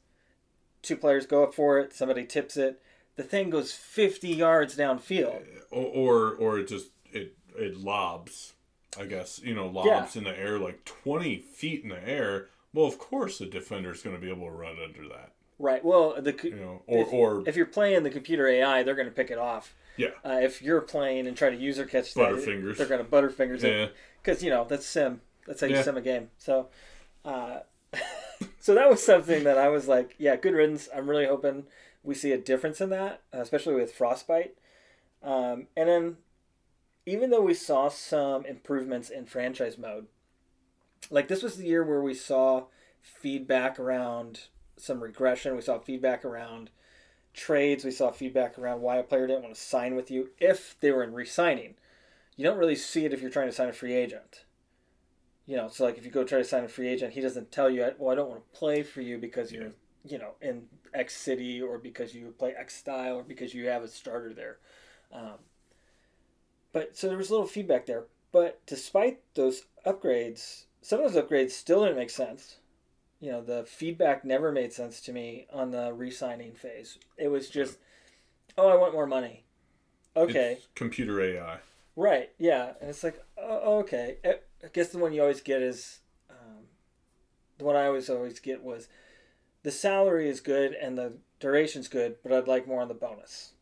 two 0.83 0.95
players 0.95 1.25
go 1.25 1.43
up 1.43 1.55
for 1.55 1.79
it, 1.79 1.93
somebody 1.93 2.23
tips 2.23 2.55
it, 2.55 2.79
the 3.15 3.23
thing 3.23 3.49
goes 3.49 3.73
fifty 3.73 4.29
yards 4.29 4.77
downfield. 4.77 5.41
or, 5.71 5.85
or 5.85 6.35
or 6.35 6.59
it 6.59 6.67
just 6.67 6.91
it 7.11 7.35
it 7.57 7.77
lobs. 7.77 8.53
I 8.99 9.05
guess 9.05 9.39
you 9.43 9.55
know 9.55 9.67
lobs 9.67 10.15
in 10.15 10.25
the 10.25 10.37
air 10.37 10.59
like 10.59 10.85
20 10.85 11.37
feet 11.37 11.83
in 11.83 11.89
the 11.89 12.07
air. 12.07 12.49
Well, 12.73 12.85
of 12.85 12.99
course 12.99 13.39
the 13.39 13.47
defender's 13.47 14.03
going 14.03 14.15
to 14.15 14.21
be 14.21 14.29
able 14.29 14.45
to 14.45 14.51
run 14.51 14.75
under 14.83 15.07
that. 15.09 15.31
Right. 15.61 15.83
Well, 15.85 16.19
the 16.21 16.35
You 16.43 16.55
know, 16.55 16.81
or 16.87 17.01
if, 17.01 17.13
or 17.13 17.43
if 17.47 17.55
you're 17.55 17.65
playing 17.67 18.03
the 18.03 18.09
computer 18.09 18.47
AI, 18.47 18.83
they're 18.83 18.95
going 18.95 19.07
to 19.07 19.13
pick 19.13 19.29
it 19.29 19.37
off. 19.37 19.75
yeah, 19.95 20.09
Uh, 20.25 20.39
if 20.41 20.61
you're 20.61 20.81
playing 20.81 21.27
and 21.27 21.37
try 21.37 21.49
to 21.51 21.55
user 21.55 21.85
catch 21.85 22.13
that, 22.15 22.19
Butterfingers. 22.33 22.77
they're 22.77 22.87
going 22.87 23.03
to 23.05 23.09
butterfingers 23.09 23.63
it. 23.63 23.77
yeah. 23.79 23.87
because 24.21 24.43
you 24.43 24.49
know 24.49 24.65
that's 24.67 24.85
sim. 24.85 25.21
That's 25.45 25.61
how 25.61 25.67
you 25.67 25.75
Yeah. 25.75 25.83
sim 25.83 25.97
a 25.97 26.01
game. 26.01 26.29
So, 26.37 26.69
uh, 27.25 27.59
so 28.59 28.73
that 28.73 28.89
was 28.89 29.03
something 29.03 29.43
that 29.43 29.57
I 29.57 29.69
was 29.69 29.87
like, 29.87 30.15
yeah, 30.17 30.35
good 30.35 30.53
riddance. 30.53 30.89
I'm 30.95 31.09
really 31.09 31.25
hoping 31.27 31.65
we 32.03 32.15
see 32.15 32.31
a 32.31 32.37
difference 32.37 32.81
in 32.81 32.89
that, 32.89 33.21
uh, 33.33 33.39
especially 33.41 33.75
with 33.75 33.93
Frostbite. 33.93 34.55
Um, 35.23 35.67
and 35.77 35.87
then, 35.87 36.17
even 37.05 37.29
though 37.29 37.41
we 37.41 37.53
saw 37.53 37.89
some 37.89 38.45
improvements 38.45 39.09
in 39.11 39.25
franchise 39.27 39.77
mode, 39.77 40.07
like 41.11 41.27
this 41.27 41.43
was 41.43 41.57
the 41.57 41.65
year 41.67 41.83
where 41.83 42.01
we 42.01 42.13
saw 42.15 42.65
feedback 43.01 43.79
around 43.79 44.47
some 44.81 45.01
regression. 45.01 45.55
We 45.55 45.61
saw 45.61 45.79
feedback 45.79 46.25
around 46.25 46.71
trades. 47.33 47.85
We 47.85 47.91
saw 47.91 48.11
feedback 48.11 48.57
around 48.59 48.81
why 48.81 48.97
a 48.97 49.03
player 49.03 49.27
didn't 49.27 49.43
want 49.43 49.55
to 49.55 49.61
sign 49.61 49.95
with 49.95 50.11
you 50.11 50.31
if 50.39 50.75
they 50.79 50.91
were 50.91 51.03
in 51.03 51.13
re-signing 51.13 51.75
you 52.35 52.47
don't 52.47 52.57
really 52.57 52.75
see 52.75 53.05
it 53.05 53.13
if 53.13 53.21
you're 53.21 53.29
trying 53.29 53.49
to 53.49 53.53
sign 53.53 53.69
a 53.69 53.73
free 53.73 53.93
agent. 53.93 54.45
You 55.45 55.57
know, 55.57 55.67
so 55.67 55.85
like 55.85 55.97
if 55.97 56.05
you 56.05 56.11
go 56.11 56.23
try 56.23 56.39
to 56.39 56.43
sign 56.43 56.63
a 56.63 56.67
free 56.67 56.87
agent, 56.87 57.13
he 57.13 57.21
doesn't 57.21 57.51
tell 57.51 57.69
you, 57.69 57.91
well, 57.97 58.11
I 58.11 58.15
don't 58.15 58.29
want 58.29 58.41
to 58.41 58.57
play 58.57 58.83
for 58.83 59.01
you 59.01 59.17
because 59.17 59.51
you're, 59.51 59.73
you 60.03 60.17
know, 60.17 60.31
in 60.41 60.63
X 60.93 61.15
city 61.15 61.61
or 61.61 61.77
because 61.77 62.15
you 62.15 62.33
play 62.37 62.53
X 62.57 62.75
style 62.75 63.17
or 63.17 63.23
because 63.23 63.53
you 63.53 63.67
have 63.67 63.83
a 63.83 63.87
starter 63.87 64.33
there. 64.33 64.57
Um, 65.11 65.39
but 66.73 66.97
so 66.97 67.07
there 67.07 67.17
was 67.17 67.29
a 67.29 67.33
little 67.33 67.47
feedback 67.47 67.85
there. 67.85 68.05
But 68.31 68.65
despite 68.65 69.19
those 69.35 69.63
upgrades, 69.85 70.65
some 70.81 71.01
of 71.01 71.13
those 71.13 71.21
upgrades 71.21 71.51
still 71.51 71.83
didn't 71.83 71.97
make 71.97 72.09
sense. 72.09 72.57
You 73.21 73.31
know, 73.31 73.41
the 73.41 73.63
feedback 73.65 74.25
never 74.25 74.51
made 74.51 74.73
sense 74.73 74.99
to 75.01 75.13
me 75.13 75.45
on 75.53 75.69
the 75.69 75.93
re 75.93 76.09
signing 76.09 76.53
phase. 76.53 76.97
It 77.17 77.27
was 77.27 77.49
just, 77.49 77.77
oh, 78.57 78.67
I 78.67 78.75
want 78.75 78.93
more 78.93 79.05
money. 79.05 79.45
Okay. 80.17 80.53
It's 80.57 80.67
computer 80.73 81.21
AI. 81.21 81.59
Right. 81.95 82.31
Yeah, 82.39 82.73
and 82.81 82.89
it's 82.89 83.03
like, 83.03 83.23
oh, 83.37 83.79
okay. 83.79 84.17
I 84.25 84.35
I 84.63 84.67
guess 84.73 84.89
the 84.89 84.97
one 84.97 85.13
you 85.13 85.21
always 85.21 85.41
get 85.41 85.61
is, 85.61 85.99
um, 86.29 86.65
the 87.59 87.65
one 87.65 87.75
I 87.75 87.85
always 87.85 88.09
always 88.09 88.39
get 88.39 88.63
was, 88.63 88.87
the 89.63 89.71
salary 89.71 90.27
is 90.27 90.39
good 90.39 90.73
and 90.73 90.97
the 90.97 91.13
duration's 91.39 91.87
good, 91.87 92.15
but 92.23 92.31
I'd 92.31 92.47
like 92.47 92.67
more 92.67 92.81
on 92.81 92.87
the 92.87 92.93
bonus. 92.95 93.53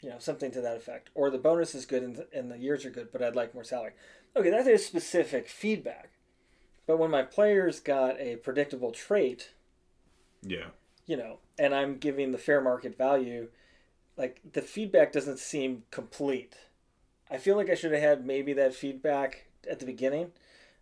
You 0.00 0.10
know, 0.10 0.18
something 0.18 0.50
to 0.52 0.60
that 0.60 0.76
effect, 0.76 1.10
or 1.14 1.30
the 1.30 1.38
bonus 1.38 1.74
is 1.74 1.86
good 1.86 2.02
and 2.02 2.16
the, 2.16 2.28
and 2.32 2.50
the 2.50 2.58
years 2.58 2.84
are 2.84 2.90
good, 2.90 3.10
but 3.10 3.22
I'd 3.22 3.36
like 3.36 3.54
more 3.54 3.64
salary. 3.64 3.92
Okay, 4.36 4.50
that 4.50 4.66
is 4.66 4.84
specific 4.84 5.48
feedback. 5.48 6.10
But 6.86 6.98
when 6.98 7.10
my 7.10 7.22
players 7.22 7.80
got 7.80 8.20
a 8.20 8.36
predictable 8.36 8.90
trait, 8.92 9.52
Yeah. 10.42 10.68
you 11.06 11.16
know, 11.16 11.38
and 11.58 11.74
I'm 11.74 11.96
giving 11.98 12.30
the 12.32 12.38
fair 12.38 12.60
market 12.60 12.96
value, 12.96 13.48
like 14.16 14.40
the 14.52 14.62
feedback 14.62 15.12
doesn't 15.12 15.38
seem 15.38 15.84
complete. 15.90 16.56
I 17.30 17.38
feel 17.38 17.56
like 17.56 17.70
I 17.70 17.74
should 17.74 17.92
have 17.92 18.02
had 18.02 18.26
maybe 18.26 18.52
that 18.54 18.74
feedback 18.74 19.46
at 19.68 19.80
the 19.80 19.86
beginning. 19.86 20.32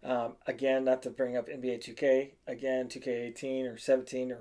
Um, 0.03 0.35
again, 0.47 0.85
not 0.85 1.03
to 1.03 1.11
bring 1.11 1.37
up 1.37 1.49
NBA 1.49 1.79
2K, 1.79 2.33
again, 2.49 2.88
2K18 2.88 3.73
or 3.73 3.77
17 3.79 4.33
or 4.33 4.38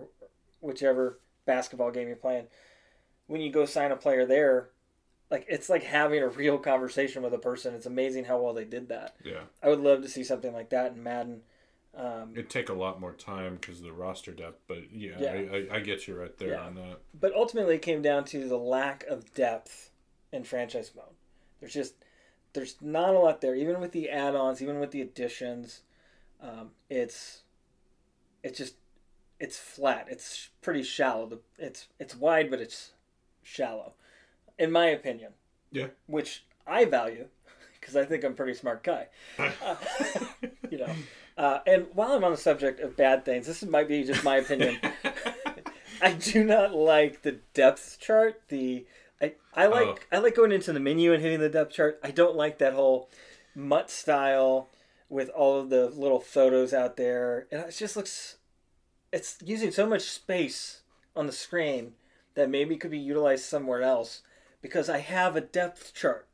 whichever 0.60 1.20
basketball 1.46 1.92
game 1.92 2.08
you're 2.08 2.16
playing. 2.18 2.48
When 3.28 3.42
you 3.42 3.52
go 3.52 3.66
sign 3.66 3.92
a 3.92 3.96
player 3.96 4.26
there, 4.26 4.70
like 5.30 5.46
it's 5.48 5.70
like 5.70 5.84
having 5.84 6.22
a 6.24 6.28
real 6.28 6.58
conversation 6.58 7.22
with 7.22 7.34
a 7.34 7.38
person. 7.38 7.76
It's 7.76 7.86
amazing 7.86 8.26
how 8.26 8.42
well 8.42 8.54
they 8.54 8.66
did 8.66 8.90
that. 8.90 9.16
Yeah. 9.24 9.44
I 9.62 9.70
would 9.70 9.80
love 9.80 10.02
to 10.02 10.10
see 10.10 10.24
something 10.24 10.52
like 10.52 10.72
that 10.72 10.94
in 10.94 11.04
Madden. 11.04 11.44
Um, 11.94 12.32
It'd 12.34 12.50
take 12.50 12.70
a 12.70 12.74
lot 12.74 13.02
more 13.02 13.12
time 13.14 13.56
because 13.60 13.80
of 13.80 13.84
the 13.86 13.92
roster 13.92 14.32
depth, 14.32 14.62
but 14.68 14.92
yeah, 14.94 15.16
Yeah. 15.20 15.32
I, 15.34 15.56
I, 15.74 15.76
I 15.76 15.80
get 15.82 16.08
you 16.08 16.16
right 16.16 16.36
there 16.38 16.52
Yeah. 16.52 16.62
on 16.62 16.76
that. 16.76 17.00
but 17.14 17.34
ultimately 17.36 17.76
it 17.76 17.82
came 17.82 18.02
down 18.02 18.24
to 18.26 18.48
the 18.48 18.58
lack 18.58 19.04
of 19.08 19.34
depth 19.34 19.90
in 20.32 20.44
franchise 20.46 20.92
mode. 20.96 21.06
There's 21.60 21.74
just 21.74 21.96
there's 22.54 22.76
not 22.82 23.14
a 23.16 23.20
lot 23.20 23.42
there, 23.42 23.56
even 23.56 23.80
with 23.80 23.92
the 23.92 24.10
add-ons, 24.10 24.62
even 24.62 24.80
with 24.80 24.92
the 24.92 25.02
additions. 25.02 25.82
Um, 26.42 26.72
it's 26.90 27.42
it's 28.44 28.58
just 28.58 28.76
it's 29.40 29.58
flat. 29.58 30.08
It's 30.10 30.50
pretty 30.62 30.84
shallow. 30.84 31.26
The 31.28 31.40
it's 31.58 31.88
it's 32.00 32.16
wide, 32.16 32.50
but 32.50 32.62
it's 32.62 32.92
shallow, 33.44 33.94
in 34.58 34.72
my 34.72 34.88
opinion. 34.88 35.34
Yeah. 35.72 35.88
Which 36.08 36.46
I 36.66 36.86
value 36.86 37.28
because 37.80 37.96
I 37.98 38.06
think 38.06 38.24
I'm 38.24 38.32
a 38.32 38.36
pretty 38.36 38.54
smart 38.54 38.82
guy. 38.84 39.08
Uh, 39.38 39.76
you 40.70 40.78
know. 40.78 40.94
Uh, 41.42 41.60
and 41.66 41.88
while 41.96 42.12
I'm 42.12 42.24
on 42.24 42.30
the 42.30 42.38
subject 42.38 42.80
of 42.82 42.96
bad 42.96 43.26
things, 43.26 43.48
this 43.48 43.64
might 43.64 43.88
be 43.88 44.04
just 44.04 44.24
my 44.24 44.36
opinion. 44.38 44.78
I 46.02 46.14
do 46.14 46.44
not 46.44 46.76
like 46.76 47.24
the 47.24 47.40
depth 47.56 47.98
chart. 48.00 48.44
The 48.50 48.86
I, 49.20 49.34
I 49.56 49.66
like 49.66 50.08
Oh. 50.14 50.18
I 50.18 50.20
like 50.20 50.36
going 50.36 50.52
into 50.52 50.72
the 50.72 50.80
menu 50.80 51.12
and 51.14 51.22
hitting 51.24 51.40
the 51.40 51.50
depth 51.50 51.74
chart. 51.74 52.00
I 52.04 52.12
don't 52.12 52.36
like 52.36 52.60
that 52.60 52.74
whole 52.74 53.10
MUT 53.56 53.90
style 53.90 54.70
with 55.10 55.30
all 55.30 55.60
of 55.60 55.72
the 55.72 55.88
little 55.88 56.20
photos 56.20 56.74
out 56.76 56.96
there. 56.96 57.48
And 57.52 57.62
it 57.62 57.72
just 57.76 57.96
looks 57.96 58.38
it's 59.12 59.40
using 59.44 59.72
so 59.72 59.88
much 59.88 60.04
space 60.04 60.82
on 61.16 61.26
the 61.26 61.34
screen 61.34 61.94
that 62.36 62.52
maybe 62.52 62.78
could 62.78 62.92
be 62.92 63.00
utilized 63.00 63.46
somewhere 63.46 63.82
else 63.82 64.22
because 64.62 64.90
I 64.90 65.00
have 65.00 65.36
a 65.36 65.42
depth 65.42 65.96
chart. 65.96 66.28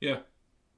yeah. 0.00 0.18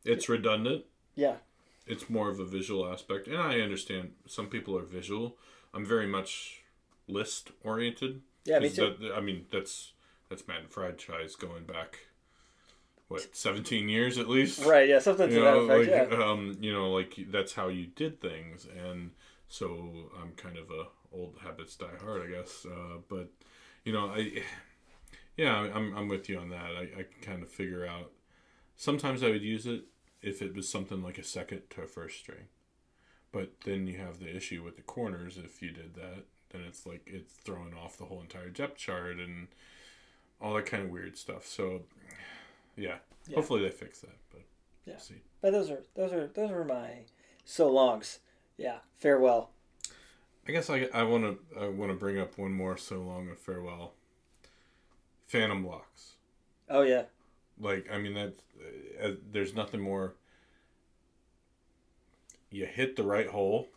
It's 0.05 0.29
redundant. 0.29 0.85
Yeah. 1.15 1.37
It's 1.87 2.09
more 2.09 2.31
of 2.31 2.39
a 2.39 2.45
visual 2.45 2.87
aspect. 2.91 3.27
And 3.27 3.37
I 3.37 3.61
understand 3.61 4.13
some 4.27 4.47
people 4.47 4.79
are 4.79 4.85
visual. 4.85 5.37
I'm 5.75 5.85
very 5.85 6.07
much 6.07 6.63
list 7.09 7.51
oriented. 7.63 8.23
Yeah, 8.45 8.59
me 8.59 8.71
too. 8.71 8.95
That, 9.01 9.15
I 9.17 9.21
mean, 9.21 9.47
that's 9.51 9.93
that's 10.29 10.47
Madden 10.49 10.69
franchise 10.69 11.37
going 11.37 11.65
back, 11.65 11.99
what, 13.09 13.37
17 13.37 13.89
years 13.89 14.17
at 14.17 14.29
least? 14.29 14.65
Right, 14.65 14.89
yeah, 14.89 14.99
something 14.99 15.29
to 15.29 15.35
you 15.35 15.41
that 15.43 15.55
know, 15.55 15.71
effect. 15.71 16.11
like, 16.11 16.19
yeah. 16.19 16.25
um, 16.25 16.57
you 16.61 16.73
know, 16.73 16.91
like 16.91 17.19
that's 17.31 17.53
how 17.53 17.69
you 17.69 17.87
did 17.87 18.21
things, 18.21 18.67
and 18.87 19.11
so 19.49 19.93
I'm 20.21 20.33
kind 20.33 20.57
of 20.57 20.71
a 20.71 20.87
old 21.15 21.37
habits 21.43 21.77
die 21.77 21.87
hard, 22.03 22.23
I 22.23 22.31
guess. 22.31 22.67
Uh, 22.67 22.99
but 23.09 23.29
you 23.85 23.93
know, 23.93 24.07
I, 24.07 24.43
yeah, 25.37 25.55
I'm 25.55 25.95
I'm 25.97 26.09
with 26.09 26.29
you 26.29 26.39
on 26.39 26.49
that. 26.51 26.71
I, 26.77 27.01
I 27.01 27.07
kind 27.21 27.43
of 27.43 27.51
figure 27.51 27.87
out. 27.87 28.11
Sometimes 28.77 29.23
I 29.23 29.31
would 29.31 29.43
use 29.43 29.67
it 29.67 29.85
if 30.23 30.41
it 30.43 30.55
was 30.55 30.69
something 30.69 31.03
like 31.03 31.19
a 31.19 31.25
second 31.25 31.63
to 31.71 31.83
a 31.83 31.87
first 31.87 32.19
string, 32.19 32.45
but 33.33 33.53
then 33.65 33.87
you 33.87 33.99
have 33.99 34.19
the 34.19 34.35
issue 34.35 34.63
with 34.63 34.77
the 34.77 34.83
corners. 34.83 35.37
If 35.37 35.61
you 35.63 35.71
did 35.71 35.95
that, 35.95 36.25
then 36.51 36.63
it's 36.63 36.87
like 36.87 37.03
it's 37.07 37.33
throwing 37.35 37.75
off 37.75 37.97
the 37.99 38.05
whole 38.05 38.21
entire 38.21 38.49
depth 38.51 38.79
chart 38.79 39.17
and 39.19 39.49
all 40.41 40.55
that 40.55 40.67
kind 40.67 40.83
of 40.85 40.91
weird 40.91 41.17
stuff. 41.17 41.47
So, 41.47 41.83
yeah, 42.77 42.97
Yeah. 43.27 43.37
hopefully 43.37 43.63
they 43.63 43.71
fix 43.71 44.01
that. 44.01 44.19
But 44.31 44.43
Yeah. 44.85 44.99
See. 44.99 45.23
But 45.41 45.53
those 45.53 45.71
are 45.71 45.83
those 45.95 46.13
are 46.13 46.27
those 46.29 46.51
are 46.51 46.65
my 46.65 47.05
so 47.45 47.69
longs. 47.71 48.21
Yeah. 48.57 48.79
Farewell. 48.99 49.51
I 50.47 50.51
guess 50.53 50.69
I, 50.71 50.89
I 50.93 51.05
want 51.05 51.25
to 51.53 51.59
I 51.61 51.69
want 51.69 51.91
to 51.93 51.97
bring 51.97 52.19
up 52.19 52.37
one 52.37 52.53
more 52.53 52.77
so 52.77 52.99
long 53.01 53.29
of 53.29 53.39
farewell. 53.39 53.95
Phantom 55.27 55.63
blocks. 55.63 56.15
Oh 56.69 56.83
yeah. 56.83 57.05
Like 57.63 57.89
I 57.93 57.99
mean 57.99 58.15
that 58.15 58.35
uh, 59.03 59.13
there's 59.33 59.55
nothing 59.55 59.81
more. 59.81 60.15
You 62.51 62.67
hit 62.67 62.97
the 62.97 63.03
right 63.05 63.27
hole, 63.29 63.69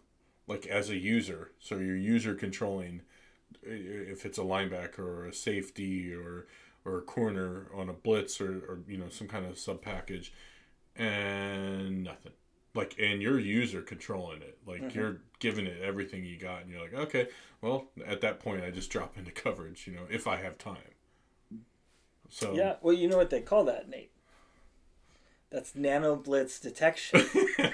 like 0.48 0.68
as 0.68 0.90
a 0.90 0.98
user. 0.98 1.52
So 1.60 1.78
your 1.80 1.96
user 1.96 2.36
controlling, 2.36 3.02
uh, 3.66 3.72
if 3.72 4.26
it's 4.26 4.38
a 4.40 4.44
linebacker 4.44 5.00
or 5.00 5.28
a 5.28 5.34
safety 5.34 6.14
or 6.14 6.48
or 6.86 7.00
a 7.00 7.04
corner 7.04 7.68
on 7.74 7.90
a 7.90 7.94
blitz 7.94 8.42
or, 8.42 8.60
or 8.70 8.80
you 8.88 8.98
know 8.98 9.10
some 9.10 9.28
kind 9.30 9.46
of 9.46 9.60
sub 9.60 9.82
package, 9.82 10.34
and 10.98 12.04
nothing. 12.06 12.34
Like 12.76 12.96
and 13.00 13.22
your 13.22 13.40
user 13.40 13.82
controlling 13.84 14.42
it, 14.44 14.60
like 14.68 14.82
Mhm. 14.82 14.96
you're 14.96 15.18
giving 15.40 15.68
it 15.68 15.82
everything 15.84 16.26
you 16.26 16.38
got, 16.40 16.64
and 16.64 16.72
you're 16.72 16.82
like, 16.82 16.96
okay, 16.96 17.30
well 17.62 17.90
at 18.06 18.22
that 18.22 18.40
point 18.42 18.64
I 18.64 18.72
just 18.72 18.92
drop 18.92 19.18
into 19.20 19.32
coverage, 19.32 19.88
you 19.88 19.96
know, 19.96 20.08
if 20.12 20.28
I 20.28 20.38
have 20.38 20.58
time. 20.60 20.95
So 22.30 22.54
Yeah. 22.54 22.76
Well, 22.82 22.94
you 22.94 23.08
know 23.08 23.18
what 23.18 23.30
they 23.30 23.42
call 23.42 23.64
that, 23.66 23.90
Nate? 23.90 24.12
That's 25.52 25.76
nano 25.76 26.16
blitz 26.16 26.60
detection, 26.60 27.22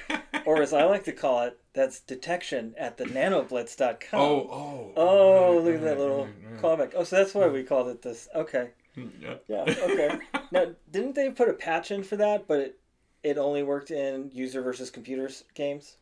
or 0.46 0.62
as 0.62 0.72
I 0.74 0.84
like 0.84 1.04
to 1.06 1.12
call 1.12 1.44
it, 1.44 1.58
that's 1.74 2.00
detection 2.00 2.76
at 2.78 2.98
the 2.98 3.06
nanoblitz.com. 3.06 4.20
Oh, 4.20 4.48
oh. 4.52 4.94
Oh, 4.96 5.56
right, 5.56 5.64
look 5.64 5.76
at 5.76 5.82
that 5.82 5.90
right, 5.92 5.98
little 5.98 6.26
right, 6.26 6.62
callback. 6.62 6.94
Oh, 6.96 7.04
so 7.04 7.16
that's 7.16 7.34
why 7.34 7.48
we 7.48 7.64
called 7.64 7.88
it 7.88 8.02
this. 8.02 8.28
Okay. 8.36 8.70
Yeah. 8.96 9.36
Yeah, 9.48 9.62
okay. 9.68 10.20
Now, 10.52 10.66
didn't 10.92 11.16
they 11.16 11.30
put 11.32 11.48
a 11.48 11.54
patch 11.54 11.92
in 11.92 12.04
for 12.04 12.18
that, 12.18 12.46
but 12.46 12.60
it, 12.60 12.80
it 13.24 13.38
only 13.38 13.64
worked 13.64 13.90
in 13.90 14.30
user 14.34 14.62
versus 14.62 14.90
computers 14.92 15.46
games? 15.56 15.96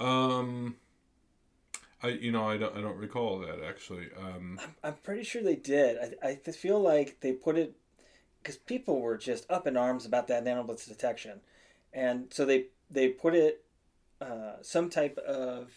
um, 0.00 0.76
I 2.02 2.08
you 2.08 2.30
know 2.32 2.48
I 2.48 2.56
don't 2.56 2.76
I 2.76 2.80
don't 2.80 2.96
recall 2.98 3.38
that 3.40 3.62
actually. 3.66 4.08
Um, 4.18 4.58
I'm, 4.62 4.74
I'm 4.84 4.94
pretty 5.02 5.24
sure 5.24 5.42
they 5.42 5.56
did. 5.56 5.96
I, 6.22 6.28
I 6.28 6.34
feel 6.36 6.80
like 6.80 7.18
they 7.20 7.32
put 7.32 7.56
it 7.56 7.74
because 8.42 8.56
people 8.56 9.00
were 9.00 9.16
just 9.16 9.48
up 9.50 9.66
in 9.66 9.76
arms 9.76 10.04
about 10.06 10.28
that 10.28 10.44
nanoblitz 10.44 10.86
detection, 10.88 11.40
and 11.92 12.26
so 12.30 12.44
they 12.44 12.66
they 12.90 13.08
put 13.08 13.34
it 13.34 13.64
uh, 14.20 14.54
some 14.62 14.90
type 14.90 15.18
of 15.18 15.70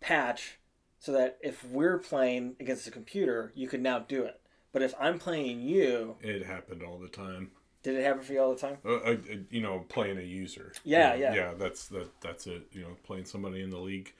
patch 0.00 0.58
so 0.98 1.12
that 1.12 1.38
if 1.42 1.64
we're 1.64 1.98
playing 1.98 2.56
against 2.60 2.86
a 2.86 2.90
computer, 2.90 3.52
you 3.54 3.68
could 3.68 3.82
now 3.82 3.98
do 4.00 4.24
it. 4.24 4.40
But 4.72 4.82
if 4.82 4.94
I'm 4.98 5.18
playing 5.18 5.60
you, 5.62 6.16
it 6.20 6.44
happened 6.46 6.82
all 6.82 6.98
the 6.98 7.08
time. 7.08 7.50
did 7.82 7.94
it 7.96 8.02
happen 8.04 8.22
for 8.22 8.32
you 8.32 8.40
all 8.40 8.54
the 8.54 8.60
time? 8.60 8.78
Uh, 8.84 8.96
I- 8.96 9.18
you 9.50 9.60
know, 9.62 9.84
playing 9.88 10.18
a 10.18 10.22
user. 10.22 10.72
Yeah, 10.84 11.14
You 11.14 11.20
know, 11.20 11.26
yeah. 11.26 11.34
yeah. 11.34 11.54
That's 11.56 11.86
that. 11.88 12.20
That's 12.20 12.46
it. 12.46 12.62
You 12.72 12.82
know, 12.82 12.96
playing 13.04 13.26
somebody 13.26 13.62
in 13.62 13.70
the 13.70 13.78
league 13.78 14.12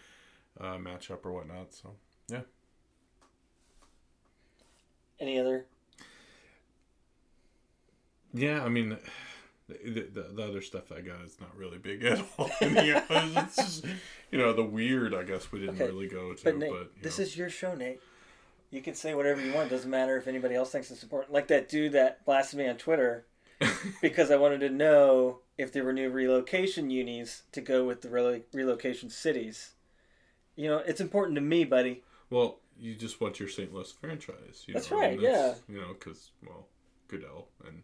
uh, 0.61 0.77
matchup 0.77 1.25
or 1.25 1.33
whatnot. 1.33 1.73
So 1.75 1.95
yeah. 2.29 2.42
Any 5.21 5.38
other? 5.38 5.66
Yeah, 8.35 8.62
I 8.62 8.69
mean, 8.69 8.99
the, 9.69 10.09
the, 10.12 10.21
the 10.35 10.42
other 10.45 10.61
stuff 10.61 10.92
I 10.92 11.01
got 11.01 11.23
is 11.23 11.38
not 11.40 11.57
really 11.57 11.79
big 11.79 12.05
at 12.05 12.19
all. 12.38 12.51
it's 12.61 13.57
just, 13.57 13.85
you 14.31 14.38
know, 14.38 14.53
the 14.53 14.64
weird. 14.64 15.14
I 15.14 15.23
guess 15.23 15.51
we 15.51 15.61
didn't 15.61 15.77
Okay. 15.81 15.87
really 15.87 16.09
go 16.09 16.35
to. 16.35 16.45
But 16.45 16.59
Nate, 16.59 16.71
but 16.71 17.03
this 17.03 17.19
know. 17.19 17.23
is 17.25 17.37
your 17.37 17.49
show, 17.51 17.75
Nate. 17.75 18.01
You 18.71 18.83
can 18.83 18.95
say 18.95 19.14
whatever 19.14 19.40
you 19.40 19.53
want. 19.55 19.69
It 19.69 19.71
Doesn't 19.71 19.90
matter 19.90 20.16
if 20.16 20.27
anybody 20.27 20.55
else 20.55 20.71
thinks 20.71 20.90
it's 20.90 21.03
important. 21.03 21.33
Like 21.33 21.49
that 21.49 21.69
dude 21.69 21.92
that 21.92 22.25
blasted 22.25 22.59
me 22.59 22.69
on 22.69 22.77
Twitter 22.77 23.25
because 24.03 24.31
I 24.31 24.37
wanted 24.37 24.61
to 24.61 24.69
know 24.71 25.38
if 25.57 25.73
there 25.73 25.85
were 25.85 25.92
new 25.92 26.11
relocation 26.11 26.90
unis 26.90 27.45
to 27.53 27.61
go 27.61 27.85
with 27.85 28.03
the 28.03 28.09
relo- 28.09 28.42
relocation 28.53 29.09
cities. 29.09 29.71
You 30.57 30.69
know, 30.71 30.79
it's 30.79 31.01
important 31.01 31.35
to 31.37 31.40
me, 31.42 31.64
buddy. 31.64 32.03
Well, 32.31 32.61
you 32.79 32.95
just 32.95 33.21
want 33.21 33.38
your 33.38 33.49
St. 33.49 33.73
Louis 33.73 33.90
franchise. 33.92 34.64
You 34.66 34.75
That's 34.75 34.90
know, 34.90 34.99
right, 35.01 35.12
and 35.12 35.23
yeah. 35.23 35.55
You 35.69 35.81
know, 35.81 35.95
because 35.99 36.31
well, 36.47 36.66
Goodell 37.09 37.49
and 37.66 37.83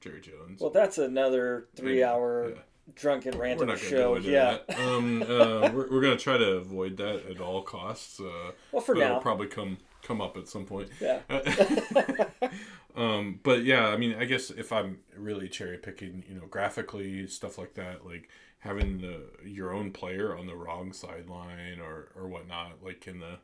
Jerry 0.00 0.20
Jones. 0.20 0.60
Well, 0.60 0.70
that's 0.70 0.98
another 0.98 1.68
three-hour 1.76 2.50
Yeah. 2.54 2.62
drunken 2.96 3.36
We're 3.36 3.42
random 3.44 3.68
not 3.68 3.78
show. 3.78 4.16
Yeah. 4.16 4.58
that. 4.68 4.78
Um, 4.80 5.22
uh, 5.22 5.70
we're 5.72 5.90
we're 5.90 6.00
going 6.00 6.16
to 6.16 6.22
try 6.22 6.36
to 6.38 6.52
avoid 6.56 6.96
that 6.96 7.26
at 7.30 7.40
all 7.40 7.62
costs. 7.62 8.18
Uh, 8.20 8.52
Well, 8.72 8.82
for 8.82 8.94
but 8.94 9.02
it'll 9.02 9.14
now. 9.16 9.20
probably 9.20 9.46
come 9.48 9.78
come 10.12 10.20
up 10.20 10.36
at 10.36 10.48
some 10.48 10.64
point. 10.66 10.88
Yeah. 11.00 11.20
um, 12.96 13.40
but 13.42 13.64
yeah, 13.64 13.88
I 13.88 13.96
mean, 13.96 14.14
I 14.18 14.26
guess 14.26 14.50
if 14.50 14.72
I'm 14.72 14.98
really 15.16 15.48
cherry 15.48 15.78
picking, 15.78 16.22
you 16.28 16.34
know, 16.34 16.46
graphically 16.46 17.26
stuff 17.26 17.56
like 17.56 17.74
that, 17.74 18.04
like 18.04 18.28
having 18.58 19.00
the 19.00 19.22
your 19.44 19.72
own 19.72 19.90
player 19.90 20.36
on 20.36 20.46
the 20.46 20.54
wrong 20.54 20.92
sideline 20.92 21.80
or 21.80 22.10
or 22.14 22.28
whatnot, 22.28 22.84
like 22.84 23.06
in 23.06 23.20
the 23.20 23.38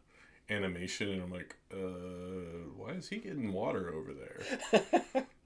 animation, 0.50 1.10
and 1.10 1.22
I'm 1.22 1.32
like, 1.32 1.56
uh, 1.72 2.70
why 2.76 2.90
is 2.90 3.08
he 3.08 3.16
getting 3.16 3.52
water 3.52 3.92
over 3.94 4.12
there? 4.12 5.26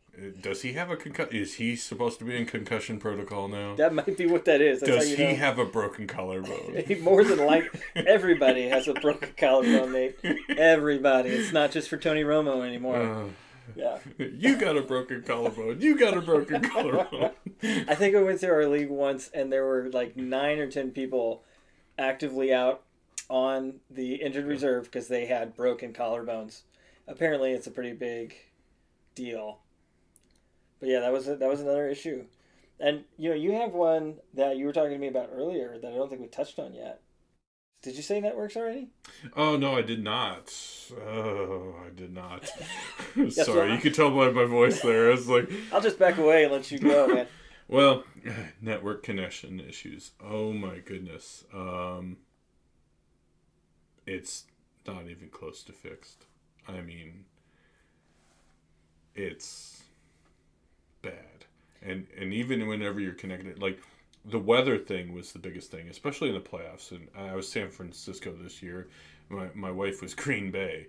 Does 0.43 0.61
he 0.61 0.75
have 0.75 0.91
a 0.91 0.97
concussion? 0.97 1.35
Is 1.35 1.55
he 1.55 1.75
supposed 1.75 2.19
to 2.19 2.27
be 2.27 2.37
in 2.37 2.45
concussion 2.45 2.99
protocol 2.99 3.49
now? 3.49 3.75
that 3.77 3.95
might 3.95 4.19
be 4.19 4.27
what 4.27 4.45
that 4.45 4.61
is. 4.61 4.81
That's 4.81 4.93
Does 4.93 5.11
you 5.11 5.17
he 5.17 5.25
know. 5.29 5.37
have 5.37 5.59
a 5.59 5.65
broken 5.65 6.07
collarbone? 6.07 6.85
More 7.01 7.25
than 7.25 7.47
like 7.47 7.65
everybody 7.97 8.69
has 8.69 8.89
a 8.89 8.95
broken 8.95 9.31
collarbone, 9.39 9.93
Nate. 9.93 10.19
Everybody. 10.51 11.31
It's 11.31 11.53
not 11.53 11.71
just 11.71 11.89
for 11.89 11.97
Tony 11.97 12.25
Romo 12.25 12.67
anymore. 12.67 13.01
Uh, 13.03 13.25
yeah. 13.75 13.99
you 14.19 14.57
got 14.59 14.77
a 14.77 14.83
broken 14.83 15.23
collarbone. 15.23 15.81
You 15.81 15.99
got 15.99 16.15
a 16.15 16.21
broken 16.21 16.61
collarbone. 16.61 17.31
I 17.63 17.95
think 17.95 18.15
I 18.15 18.23
went 18.23 18.41
through 18.41 18.53
our 18.53 18.67
league 18.67 18.91
once, 18.91 19.31
and 19.33 19.51
there 19.51 19.65
were 19.65 19.89
like 19.93 20.15
nine 20.15 20.59
or 20.59 20.71
ten 20.71 20.91
people 20.91 21.43
actively 21.99 22.53
out 22.53 22.83
on 23.31 23.81
the 23.91 24.17
injured 24.17 24.45
reserve 24.45 24.85
because 24.85 25.09
they 25.09 25.25
had 25.25 25.57
broken 25.57 25.95
collarbones. 25.95 26.63
Apparently, 27.09 27.53
it's 27.53 27.67
a 27.67 27.71
pretty 27.71 27.95
big 27.95 28.35
deal. 29.15 29.61
But 30.83 30.89
yeah, 30.89 30.99
that 30.99 31.13
was 31.13 31.27
that 31.27 31.41
was 31.41 31.61
another 31.61 31.89
issue, 31.89 32.25
and 32.81 33.05
you 33.17 33.31
know 33.31 33.37
you 33.37 33.53
have 33.53 33.71
one 33.71 34.17
that 34.35 34.57
you 34.57 34.67
were 34.67 34.73
talking 34.73 34.91
to 34.91 34.99
me 34.99 35.07
about 35.07 35.31
earlier 35.33 35.79
that 35.79 35.93
I 35.93 35.95
don't 35.95 36.09
think 36.09 36.21
we 36.21 36.27
touched 36.27 36.59
on 36.59 36.75
yet. 36.75 37.01
Did 37.83 37.95
you 37.95 38.03
say 38.03 38.21
networks 38.21 38.57
already? 38.57 38.89
Oh 39.37 39.57
no, 39.57 39.77
I 39.77 39.83
did 39.83 40.03
not. 40.03 40.53
Oh, 41.07 41.77
I 41.87 41.91
did 41.95 42.13
not. 42.13 42.51
so 43.15 43.45
Sorry, 43.45 43.73
you 43.73 43.79
could 43.79 43.95
tell 43.95 44.11
by 44.11 44.31
my 44.31 44.45
voice 44.45 44.81
there. 44.81 45.07
I 45.07 45.11
was 45.13 45.29
like, 45.29 45.49
I'll 45.73 45.81
just 45.81 46.01
back 46.01 46.19
away 46.19 46.43
and 46.43 46.53
let 46.53 46.69
you 46.73 46.81
go, 46.81 47.07
man. 47.07 47.29
well, 47.69 48.03
network 48.61 49.05
connection 49.05 49.61
issues. 49.61 50.11
Oh 50.21 50.53
my 50.53 50.81
goodness. 50.81 51.45
Um, 51.55 52.17
it's 54.05 54.47
not 54.85 55.05
even 55.09 55.29
close 55.29 55.63
to 55.63 55.73
fixed. 55.73 56.27
I 56.67 56.81
mean, 56.81 57.27
it's 59.15 59.82
bad, 61.03 61.45
and 61.83 62.07
and 62.19 62.33
even 62.33 62.67
whenever 62.69 63.01
you're 63.01 63.13
connected, 63.15 63.61
like 63.61 63.79
the 64.25 64.39
weather 64.39 64.79
thing 64.79 65.13
was 65.13 65.33
the 65.33 65.39
biggest 65.39 65.71
thing, 65.71 65.89
especially 65.89 66.29
in 66.29 66.35
the 66.35 66.41
playoffs. 66.41 66.91
And 66.93 67.09
I 67.17 67.35
was 67.35 67.51
San 67.51 67.71
Francisco 67.71 68.33
this 68.41 68.63
year. 68.63 68.89
My 69.29 69.49
my 69.55 69.71
wife 69.71 70.01
was 70.01 70.15
Green 70.25 70.51
Bay. 70.51 70.87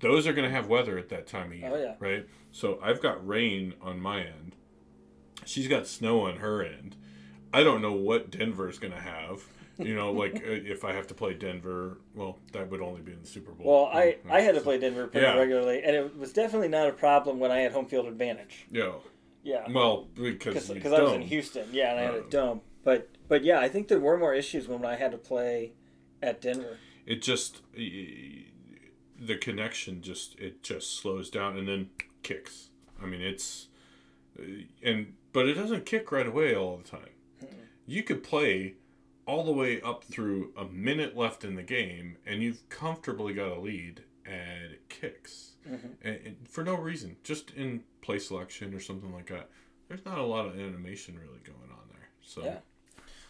Those 0.00 0.26
are 0.26 0.32
going 0.32 0.48
to 0.48 0.54
have 0.54 0.68
weather 0.68 0.96
at 0.96 1.10
that 1.10 1.26
time 1.26 1.52
of 1.52 1.58
year, 1.58 1.70
Oh, 1.70 1.76
yeah. 1.76 1.94
right? 1.98 2.26
So 2.52 2.78
I've 2.82 3.02
got 3.02 3.26
rain 3.26 3.74
on 3.82 4.00
my 4.00 4.20
end. 4.22 4.56
She's 5.44 5.68
got 5.68 5.86
snow 5.86 6.20
on 6.26 6.36
her 6.36 6.62
end. 6.64 6.96
I 7.52 7.62
don't 7.62 7.82
know 7.82 7.92
what 7.92 8.30
Denver's 8.30 8.78
going 8.78 8.94
to 8.94 9.00
have. 9.00 9.42
You 9.78 9.94
know, 9.94 10.10
like 10.12 10.36
uh, 10.36 10.40
if 10.46 10.84
I 10.86 10.92
have 10.92 11.06
to 11.08 11.14
play 11.14 11.34
Denver, 11.34 11.98
well, 12.14 12.38
that 12.52 12.70
would 12.70 12.80
only 12.80 13.00
be 13.02 13.12
in 13.12 13.20
the 13.20 13.26
Super 13.26 13.52
Bowl. 13.52 13.66
Well, 13.66 13.90
I, 13.98 14.16
Mm, 14.26 14.30
I 14.30 14.40
had 14.40 14.54
to 14.54 14.60
play 14.62 14.78
Denver 14.78 15.06
pretty 15.06 15.26
Yeah. 15.26 15.36
regularly, 15.38 15.82
and 15.82 15.94
it 15.96 16.16
was 16.16 16.32
definitely 16.32 16.68
not 16.68 16.88
a 16.88 16.92
problem 16.92 17.38
when 17.38 17.50
I 17.50 17.58
had 17.58 17.72
home 17.72 17.86
field 17.86 18.06
advantage. 18.06 18.66
Yeah. 18.70 18.92
Yeah. 19.42 19.66
Well, 19.70 20.08
because 20.14 20.68
because 20.68 20.92
I 20.92 21.00
was 21.02 21.12
in 21.14 21.22
Houston, 21.22 21.66
yeah, 21.72 21.90
and 21.92 22.00
I 22.00 22.02
had 22.04 22.14
a 22.14 22.18
Uh, 22.24 22.28
dome. 22.30 22.60
But 22.84 23.08
but 23.28 23.44
yeah, 23.44 23.60
I 23.60 23.68
think 23.68 23.88
there 23.88 24.00
were 24.00 24.16
more 24.18 24.34
issues 24.34 24.68
when 24.68 24.84
I 24.84 24.96
had 24.96 25.10
to 25.12 25.18
play 25.18 25.72
at 26.22 26.40
Denver. 26.40 26.76
it 27.06 27.22
just 27.22 27.62
the 27.74 29.36
connection 29.36 30.02
just 30.02 30.38
it 30.38 30.62
just 30.62 30.96
slows 30.98 31.30
down 31.30 31.56
and 31.56 31.68
then 31.68 31.90
kicks 32.22 32.70
i 33.02 33.06
mean 33.06 33.20
it's 33.20 33.68
uh, 34.38 34.42
and 34.82 35.14
but 35.32 35.46
it 35.48 35.54
doesn't 35.54 35.84
kick 35.86 36.10
right 36.12 36.26
away 36.26 36.54
all 36.54 36.76
the 36.76 36.84
time 36.88 37.10
you 37.86 38.02
could 38.02 38.22
play 38.22 38.74
all 39.26 39.44
the 39.44 39.52
way 39.52 39.80
up 39.82 40.04
through 40.04 40.52
a 40.56 40.64
minute 40.64 41.16
left 41.16 41.44
in 41.44 41.54
the 41.54 41.62
game 41.62 42.16
and 42.26 42.42
you've 42.42 42.66
comfortably 42.68 43.32
got 43.34 43.48
a 43.56 43.60
lead 43.60 44.02
and 44.30 44.72
it 44.72 44.88
kicks 44.88 45.56
Mhm. 45.68 45.96
and, 46.02 46.18
and 46.26 46.48
for 46.48 46.62
no 46.64 46.74
reason 46.76 47.16
just 47.24 47.50
in 47.50 47.82
play 48.00 48.18
selection 48.18 48.72
or 48.74 48.80
something 48.80 49.12
like 49.12 49.26
that 49.26 49.48
there's 49.88 50.04
not 50.04 50.18
a 50.18 50.22
lot 50.24 50.46
of 50.46 50.58
animation 50.58 51.18
really 51.18 51.40
going 51.44 51.70
on 51.70 51.88
there 51.92 52.08
so 52.22 52.44
Yeah. 52.44 52.58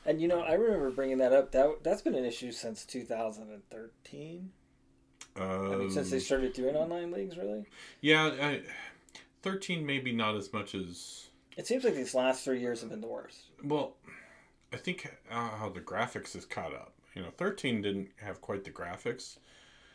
And 0.06 0.20
you 0.20 0.28
know, 0.28 0.40
I 0.40 0.54
remember 0.54 0.90
bringing 0.90 1.18
that 1.18 1.32
up. 1.34 1.52
That 1.52 1.84
that's 1.84 2.00
been 2.00 2.14
an 2.14 2.24
issue 2.24 2.52
since 2.52 2.86
2013. 2.86 4.50
I 5.36 5.40
mean, 5.76 5.90
since 5.90 6.10
they 6.10 6.16
um, 6.16 6.22
started 6.22 6.52
doing 6.54 6.74
online 6.74 7.10
leagues, 7.10 7.36
really. 7.36 7.66
Yeah, 8.00 8.24
I, 8.40 8.62
thirteen 9.42 9.84
maybe 9.84 10.12
not 10.12 10.36
as 10.36 10.52
much 10.52 10.74
as 10.74 11.28
It 11.56 11.66
seems 11.66 11.84
like 11.84 11.94
these 11.94 12.14
last 12.14 12.44
three 12.44 12.60
years 12.60 12.80
have 12.80 12.90
been 12.90 13.00
the 13.00 13.06
worst. 13.06 13.50
Well, 13.62 13.96
I 14.72 14.76
think 14.76 15.14
uh, 15.30 15.50
how 15.50 15.68
the 15.68 15.80
graphics 15.80 16.32
has 16.32 16.46
caught 16.46 16.74
up. 16.74 16.94
You 17.14 17.22
know, 17.22 17.30
13 17.36 17.82
didn't 17.82 18.10
have 18.16 18.40
quite 18.40 18.64
the 18.64 18.70
graphics. 18.70 19.38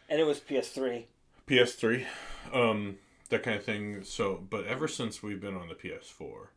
And 0.09 0.19
it 0.19 0.23
was 0.25 0.39
PS3. 0.39 1.05
PS3, 1.47 2.05
um, 2.53 2.97
that 3.29 3.43
kind 3.43 3.57
of 3.57 3.63
thing. 3.63 4.03
So, 4.03 4.43
but 4.49 4.65
ever 4.65 4.87
since 4.87 5.21
we've 5.23 5.41
been 5.41 5.55
on 5.55 5.67
the 5.69 5.75
PS4, 5.75 6.47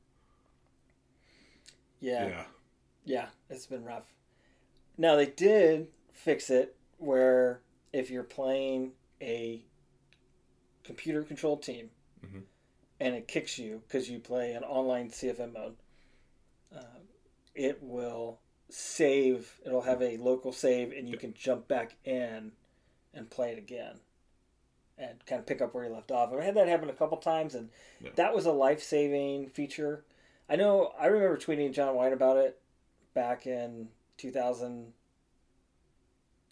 Yeah. 2.00 2.26
yeah, 2.28 2.44
Yeah, 3.04 3.28
it's 3.48 3.66
been 3.66 3.84
rough. 3.84 4.14
Now 4.96 5.16
they 5.16 5.26
did 5.26 5.88
fix 6.12 6.50
it 6.50 6.76
where 6.98 7.60
if 7.92 8.10
you're 8.10 8.22
playing 8.24 8.92
a 9.20 9.62
computer 10.84 11.22
controlled 11.22 11.62
team 11.62 11.90
Mhm. 12.24 12.42
and 13.00 13.14
it 13.14 13.28
kicks 13.28 13.58
you 13.58 13.78
because 13.86 14.10
you 14.10 14.18
play 14.18 14.52
an 14.52 14.64
online 14.64 15.10
CFM 15.10 15.52
mode, 15.52 15.76
uh, 16.74 17.00
it 17.54 17.82
will 17.82 18.40
save. 18.68 19.58
It'll 19.64 19.82
have 19.82 20.02
a 20.02 20.16
local 20.18 20.52
save, 20.52 20.92
and 20.92 21.08
you 21.08 21.16
can 21.16 21.32
jump 21.34 21.66
back 21.68 21.96
in 22.04 22.52
and 23.14 23.30
play 23.30 23.52
it 23.52 23.58
again, 23.58 24.00
and 24.96 25.24
kind 25.26 25.38
of 25.40 25.46
pick 25.46 25.60
up 25.62 25.74
where 25.74 25.84
you 25.84 25.90
left 25.92 26.10
off. 26.10 26.32
I've 26.32 26.40
had 26.42 26.54
that 26.56 26.68
happen 26.68 26.88
a 26.90 26.94
couple 26.94 27.16
times, 27.18 27.54
and 27.54 27.70
Yeah. 28.00 28.10
that 28.16 28.34
was 28.34 28.46
a 28.46 28.52
life 28.52 28.82
saving 28.82 29.48
feature. 29.48 30.04
I 30.48 30.56
know. 30.56 30.92
I 30.98 31.06
remember 31.06 31.36
tweeting 31.36 31.72
John 31.72 31.94
White 31.94 32.12
about 32.12 32.36
it 32.38 32.58
back 33.14 33.46
in 33.46 33.88
2000 34.18 34.92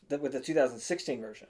the, 0.09 0.19
with 0.19 0.33
the 0.33 0.40
2016 0.40 1.21
version 1.21 1.49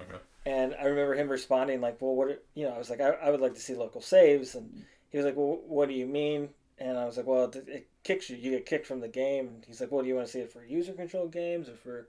okay, 0.00 0.18
and 0.46 0.74
i 0.80 0.84
remember 0.84 1.14
him 1.14 1.28
responding 1.28 1.80
like 1.80 2.00
well 2.00 2.14
what 2.14 2.28
are- 2.28 2.42
you 2.54 2.64
know 2.66 2.72
i 2.74 2.78
was 2.78 2.88
like 2.90 3.00
I, 3.00 3.10
I 3.10 3.30
would 3.30 3.40
like 3.40 3.54
to 3.54 3.60
see 3.60 3.74
local 3.74 4.00
saves 4.00 4.54
and 4.54 4.84
he 5.10 5.18
was 5.18 5.26
like 5.26 5.36
well 5.36 5.60
what 5.66 5.88
do 5.88 5.94
you 5.94 6.06
mean 6.06 6.48
and 6.78 6.96
i 6.98 7.04
was 7.04 7.16
like 7.18 7.26
well 7.26 7.44
it, 7.44 7.64
it 7.68 7.86
kicks 8.02 8.30
you 8.30 8.36
you 8.36 8.50
get 8.52 8.66
kicked 8.66 8.86
from 8.86 9.00
the 9.00 9.08
game 9.08 9.48
and 9.48 9.64
he's 9.66 9.80
like 9.80 9.92
well 9.92 10.02
do 10.02 10.08
you 10.08 10.14
want 10.14 10.26
to 10.26 10.32
see 10.32 10.40
it 10.40 10.50
for 10.52 10.64
user 10.64 10.92
controlled 10.92 11.30
games 11.32 11.68
or 11.68 11.76
for 11.76 12.08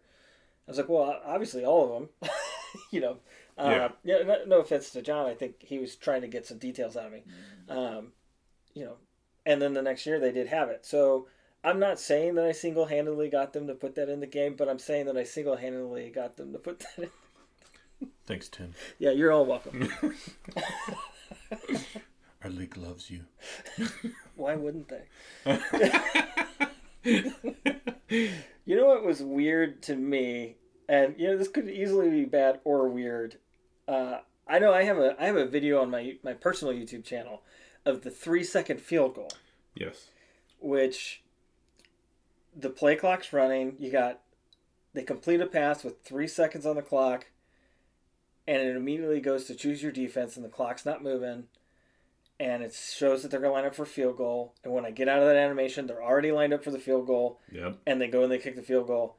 i 0.68 0.72
was 0.72 0.78
like 0.78 0.90
well 0.90 1.20
obviously 1.26 1.64
all 1.66 1.84
of 1.84 1.90
them 2.22 2.32
you 2.92 3.00
know 3.02 3.18
uh, 3.58 3.70
Yeah. 4.04 4.18
yeah 4.20 4.24
no, 4.26 4.46
no 4.46 4.60
offense 4.62 4.90
to 4.92 5.02
john 5.02 5.26
i 5.28 5.34
think 5.34 5.56
he 5.62 5.80
was 5.80 5.96
trying 5.96 6.22
to 6.22 6.28
get 6.28 6.46
some 6.46 6.58
details 6.58 6.96
out 6.98 7.08
of 7.08 7.14
me 7.14 7.24
um, 7.70 8.12
you 8.74 8.84
know 8.86 8.96
and 9.46 9.62
then 9.62 9.74
the 9.74 9.82
next 9.82 10.06
year 10.06 10.20
they 10.20 10.32
did 10.32 10.48
have 10.48 10.70
it 10.70 10.86
so 10.86 11.28
i'm 11.64 11.80
not 11.80 12.00
saying 12.00 12.36
that 12.36 12.46
i 12.46 12.52
single-handedly 12.52 13.30
got 13.30 13.54
them 13.54 13.68
to 13.68 13.74
put 13.74 13.96
that 13.96 14.10
in 14.10 14.20
the 14.20 14.28
game 14.28 14.56
but 14.56 14.68
i'm 14.70 14.80
saying 14.80 15.06
that 15.06 15.18
i 15.18 15.24
single-handedly 15.24 16.10
got 16.10 16.36
them 16.38 16.52
to 16.54 16.60
put 16.60 16.80
that 16.80 16.98
in 18.02 18.08
thanks, 18.26 18.50
Tim. 18.50 18.74
yeah 19.00 19.12
you're 19.12 19.32
all 19.32 19.46
welcome 19.46 19.90
Our 22.44 22.52
league 22.52 22.78
loves 22.78 23.10
you. 23.10 23.22
why 24.36 24.56
wouldn't 24.56 24.88
they 24.90 25.06
you 28.10 28.76
know 28.76 28.86
what 28.86 29.06
was 29.06 29.22
weird 29.22 29.82
to 29.84 29.96
me 29.96 30.56
and 30.90 31.16
you 31.18 31.28
know 31.28 31.38
this 31.38 31.48
could 31.48 31.70
easily 31.70 32.10
be 32.10 32.26
bad 32.26 32.60
or 32.64 32.88
weird 32.90 33.38
uh, 33.88 34.20
i 34.48 34.60
know 34.60 34.74
i 34.74 34.84
have 34.84 34.98
a 34.98 35.16
i 35.22 35.26
have 35.26 35.36
a 35.36 35.46
video 35.46 35.82
on 35.82 35.90
my 35.90 36.18
my 36.24 36.34
personal 36.34 36.74
youtube 36.74 37.04
channel 37.04 37.42
of 37.86 38.02
the 38.02 38.12
three 38.12 38.44
second 38.44 38.82
field 38.82 39.16
goal 39.16 39.32
yes, 39.76 40.10
which 40.60 41.22
the 42.56 42.70
play 42.70 42.96
clock's 42.96 43.34
running. 43.34 43.76
You 43.80 43.92
got 43.92 44.22
they 44.94 45.04
complete 45.04 45.42
a 45.42 45.46
pass 45.46 45.84
with 45.84 46.02
three 46.04 46.28
seconds 46.28 46.66
on 46.66 46.76
the 46.76 46.82
clock, 46.82 47.28
and 48.48 48.62
it 48.62 48.76
immediately 48.76 49.20
goes 49.20 49.46
to 49.46 49.56
choose 49.56 49.84
your 49.84 49.92
defense, 49.92 50.36
and 50.36 50.46
the 50.46 50.50
clock's 50.50 50.86
not 50.86 51.04
moving, 51.04 51.46
and 52.40 52.64
it 52.64 52.74
shows 52.74 53.22
that 53.22 53.32
they're 53.32 53.40
gonna 53.40 53.54
line 53.54 53.66
up 53.66 53.76
for 53.76 53.86
field 53.86 54.18
goal. 54.18 54.54
And 54.64 54.74
when 54.74 54.86
I 54.86 54.92
get 54.92 55.08
out 55.08 55.20
of 55.20 55.26
that 55.26 55.36
animation, 55.36 55.88
they're 55.88 56.04
already 56.04 56.32
lined 56.32 56.54
up 56.54 56.64
for 56.64 56.72
the 56.72 56.80
field 56.80 57.08
goal, 57.08 57.40
yep. 57.52 57.78
and 57.86 58.02
they 58.02 58.08
go 58.08 58.24
and 58.24 58.32
they 58.32 58.40
kick 58.40 58.56
the 58.56 58.62
field 58.62 58.88
goal. 58.88 59.18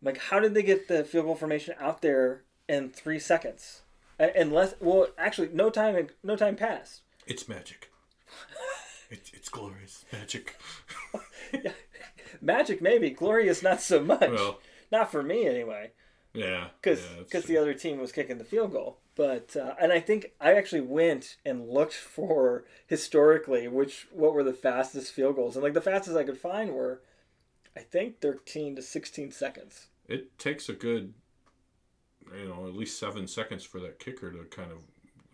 I'm 0.00 0.06
like, 0.06 0.18
how 0.18 0.40
did 0.40 0.54
they 0.54 0.62
get 0.62 0.88
the 0.88 1.04
field 1.04 1.26
goal 1.26 1.34
formation 1.34 1.74
out 1.80 2.02
there 2.02 2.42
in 2.68 2.90
three 2.90 3.18
seconds? 3.18 3.82
Unless, 4.18 4.74
well, 4.80 5.08
actually, 5.18 5.48
no 5.52 5.70
time, 5.70 6.08
no 6.22 6.36
time 6.36 6.56
passed. 6.56 7.02
It's 7.26 7.48
magic. 7.48 7.90
it's 9.10 9.32
it's 9.32 9.48
glorious 9.48 10.04
magic. 10.12 10.56
yeah. 11.52 11.72
Magic, 12.40 12.82
maybe. 12.82 13.10
Glorious, 13.10 13.62
not 13.62 13.80
so 13.80 14.02
much. 14.02 14.30
Well, 14.30 14.60
Not 14.92 15.10
for 15.10 15.22
me, 15.22 15.46
anyway. 15.46 15.92
Yeah, 16.34 16.68
because 16.82 17.00
yeah, 17.32 17.40
the 17.40 17.56
other 17.56 17.74
team 17.74 17.98
was 17.98 18.12
kicking 18.12 18.38
the 18.38 18.44
field 18.44 18.72
goal. 18.72 18.98
But 19.14 19.56
uh, 19.56 19.74
and 19.80 19.92
I 19.92 20.00
think 20.00 20.32
I 20.40 20.54
actually 20.54 20.80
went 20.80 21.36
and 21.46 21.68
looked 21.68 21.94
for 22.16 22.64
historically 22.86 23.68
which 23.68 24.08
what 24.12 24.34
were 24.34 24.42
the 24.42 24.52
fastest 24.52 25.12
field 25.12 25.36
goals, 25.36 25.54
and 25.56 25.62
like 25.62 25.74
the 25.74 25.80
fastest 25.80 26.16
I 26.16 26.24
could 26.24 26.38
find 26.38 26.72
were, 26.72 27.00
I 27.76 27.80
think 27.80 28.20
thirteen 28.20 28.74
to 28.76 28.82
sixteen 28.82 29.30
seconds. 29.30 29.86
it 30.08 30.36
takes 30.38 30.68
a 30.68 30.74
good, 30.74 31.14
you 32.36 32.48
know, 32.48 32.66
at 32.66 32.74
least 32.74 32.98
seven 32.98 33.28
seconds 33.28 33.64
for 33.64 33.78
that 33.80 33.98
kicker 34.00 34.32
to 34.32 34.44
kind 34.44 34.72
of, 34.72 34.78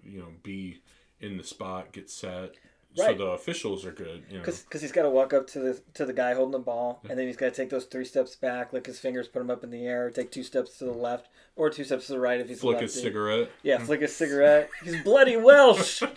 you 0.05 0.19
know, 0.19 0.33
be 0.43 0.83
in 1.21 1.37
the 1.39 1.45
spot, 1.45 1.93
get 1.93 2.11
set. 2.11 2.55
So 2.95 3.15
the 3.15 3.25
officials 3.27 3.85
are 3.87 3.93
good. 3.93 4.25
You 4.29 4.39
know, 4.39 4.45
Because 4.45 4.83
he's 4.83 4.93
got 4.93 5.03
to 5.03 5.11
walk 5.11 5.33
up 5.33 5.47
to 5.49 5.61
the 5.61 5.81
to 5.95 6.05
the 6.05 6.13
guy 6.13 6.35
holding 6.35 6.53
the 6.53 6.59
ball, 6.59 7.01
and 7.09 7.19
then 7.19 7.27
he's 7.27 7.37
got 7.37 7.47
to 7.47 7.53
take 7.53 7.71
those 7.71 7.85
three 7.85 8.05
steps 8.05 8.35
back, 8.35 8.73
lick 8.73 8.87
his 8.87 8.99
fingers, 8.99 9.29
put 9.29 9.39
them 9.39 9.51
up 9.51 9.63
in 9.63 9.71
the 9.71 9.87
air, 9.87 10.11
take 10.11 10.33
two 10.33 10.43
steps 10.43 10.79
to 10.79 10.85
the 10.85 10.93
left 10.93 11.29
or 11.57 11.71
two 11.71 11.85
steps 11.85 12.07
to 12.09 12.15
the 12.15 12.21
right 12.21 12.41
if 12.41 12.49
he's 12.49 12.61
flick 12.61 12.81
his 12.81 12.93
cigarette. 13.01 13.51
Yeah, 13.63 13.79
flick 13.79 14.01
his 14.01 14.15
cigarette. 14.15 14.71
He's 14.83 15.03
bloody 15.03 15.37
Welsh. 15.37 16.03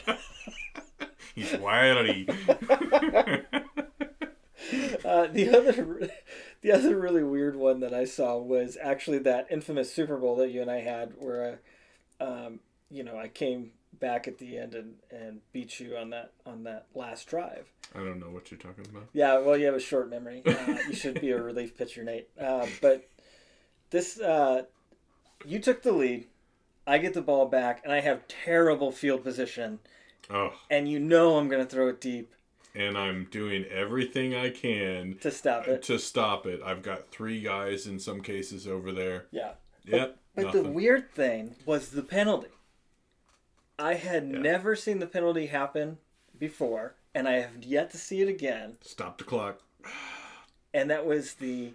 He's 1.35 1.53
wiry. 1.53 2.27
Uh, 5.05 5.27
the 5.27 5.49
other, 5.55 6.09
the 6.61 6.71
other 6.71 6.97
really 6.97 7.23
weird 7.23 7.55
one 7.55 7.81
that 7.81 7.93
I 7.93 8.05
saw 8.05 8.37
was 8.37 8.77
actually 8.81 9.19
that 9.19 9.47
infamous 9.51 9.93
Super 9.93 10.17
Bowl 10.17 10.37
that 10.37 10.49
you 10.49 10.61
and 10.61 10.71
I 10.71 10.79
had, 10.79 11.13
where, 11.17 11.59
uh, 12.19 12.23
um, 12.23 12.59
you 12.89 13.03
know, 13.03 13.17
I 13.17 13.27
came 13.27 13.71
back 14.03 14.27
at 14.27 14.37
the 14.37 14.57
end 14.57 14.75
and, 14.75 14.95
and 15.09 15.39
beat 15.53 15.79
you 15.79 15.95
on 15.95 16.09
that 16.09 16.33
on 16.45 16.63
that 16.65 16.87
last 16.93 17.27
drive. 17.27 17.71
I 17.95 17.99
don't 17.99 18.19
know 18.19 18.29
what 18.29 18.51
you're 18.51 18.59
talking 18.59 18.85
about. 18.89 19.05
Yeah, 19.13 19.39
well, 19.39 19.57
you 19.57 19.65
have 19.65 19.75
a 19.75 19.79
short 19.79 20.09
memory. 20.09 20.43
Uh, 20.45 20.77
you 20.87 20.93
should 20.93 21.21
be 21.21 21.31
a 21.31 21.41
relief 21.41 21.77
pitcher, 21.77 22.03
Nate. 22.03 22.27
Uh, 22.39 22.67
but 22.81 23.07
this, 23.91 24.19
uh, 24.19 24.63
you 25.45 25.59
took 25.59 25.83
the 25.83 25.93
lead. 25.93 26.27
I 26.85 26.97
get 26.97 27.13
the 27.13 27.21
ball 27.21 27.45
back, 27.45 27.81
and 27.85 27.93
I 27.93 28.01
have 28.01 28.27
terrible 28.27 28.91
field 28.91 29.23
position, 29.23 29.79
Oh, 30.29 30.51
and 30.69 30.89
you 30.89 30.99
know 30.99 31.37
I'm 31.37 31.47
going 31.47 31.63
to 31.65 31.69
throw 31.69 31.87
it 31.87 32.01
deep 32.01 32.33
and 32.75 32.97
I'm 32.97 33.27
doing 33.29 33.65
everything 33.65 34.33
I 34.35 34.49
can 34.49 35.17
to 35.21 35.31
stop 35.31 35.67
it. 35.67 35.83
to 35.83 35.99
stop 35.99 36.45
it. 36.45 36.61
I've 36.65 36.81
got 36.81 37.11
three 37.11 37.41
guys 37.41 37.85
in 37.85 37.99
some 37.99 38.21
cases 38.21 38.67
over 38.67 38.91
there. 38.91 39.25
Yeah. 39.31 39.51
Yep. 39.85 40.17
But 40.35 40.45
nothing. 40.45 40.63
the 40.63 40.69
weird 40.69 41.11
thing 41.11 41.55
was 41.65 41.89
the 41.89 42.01
penalty. 42.01 42.47
I 43.79 43.95
had 43.95 44.29
Yeah. 44.29 44.39
never 44.39 44.75
seen 44.75 44.99
the 44.99 45.07
penalty 45.07 45.47
happen 45.47 45.97
before, 46.37 46.95
and 47.13 47.27
I 47.27 47.33
have 47.41 47.63
yet 47.63 47.89
to 47.91 47.97
see 47.97 48.21
it 48.21 48.27
again. 48.27 48.77
Stop 48.81 49.17
the 49.17 49.23
clock. 49.23 49.61
And 50.73 50.89
that 50.89 51.05
was 51.05 51.35
the 51.35 51.73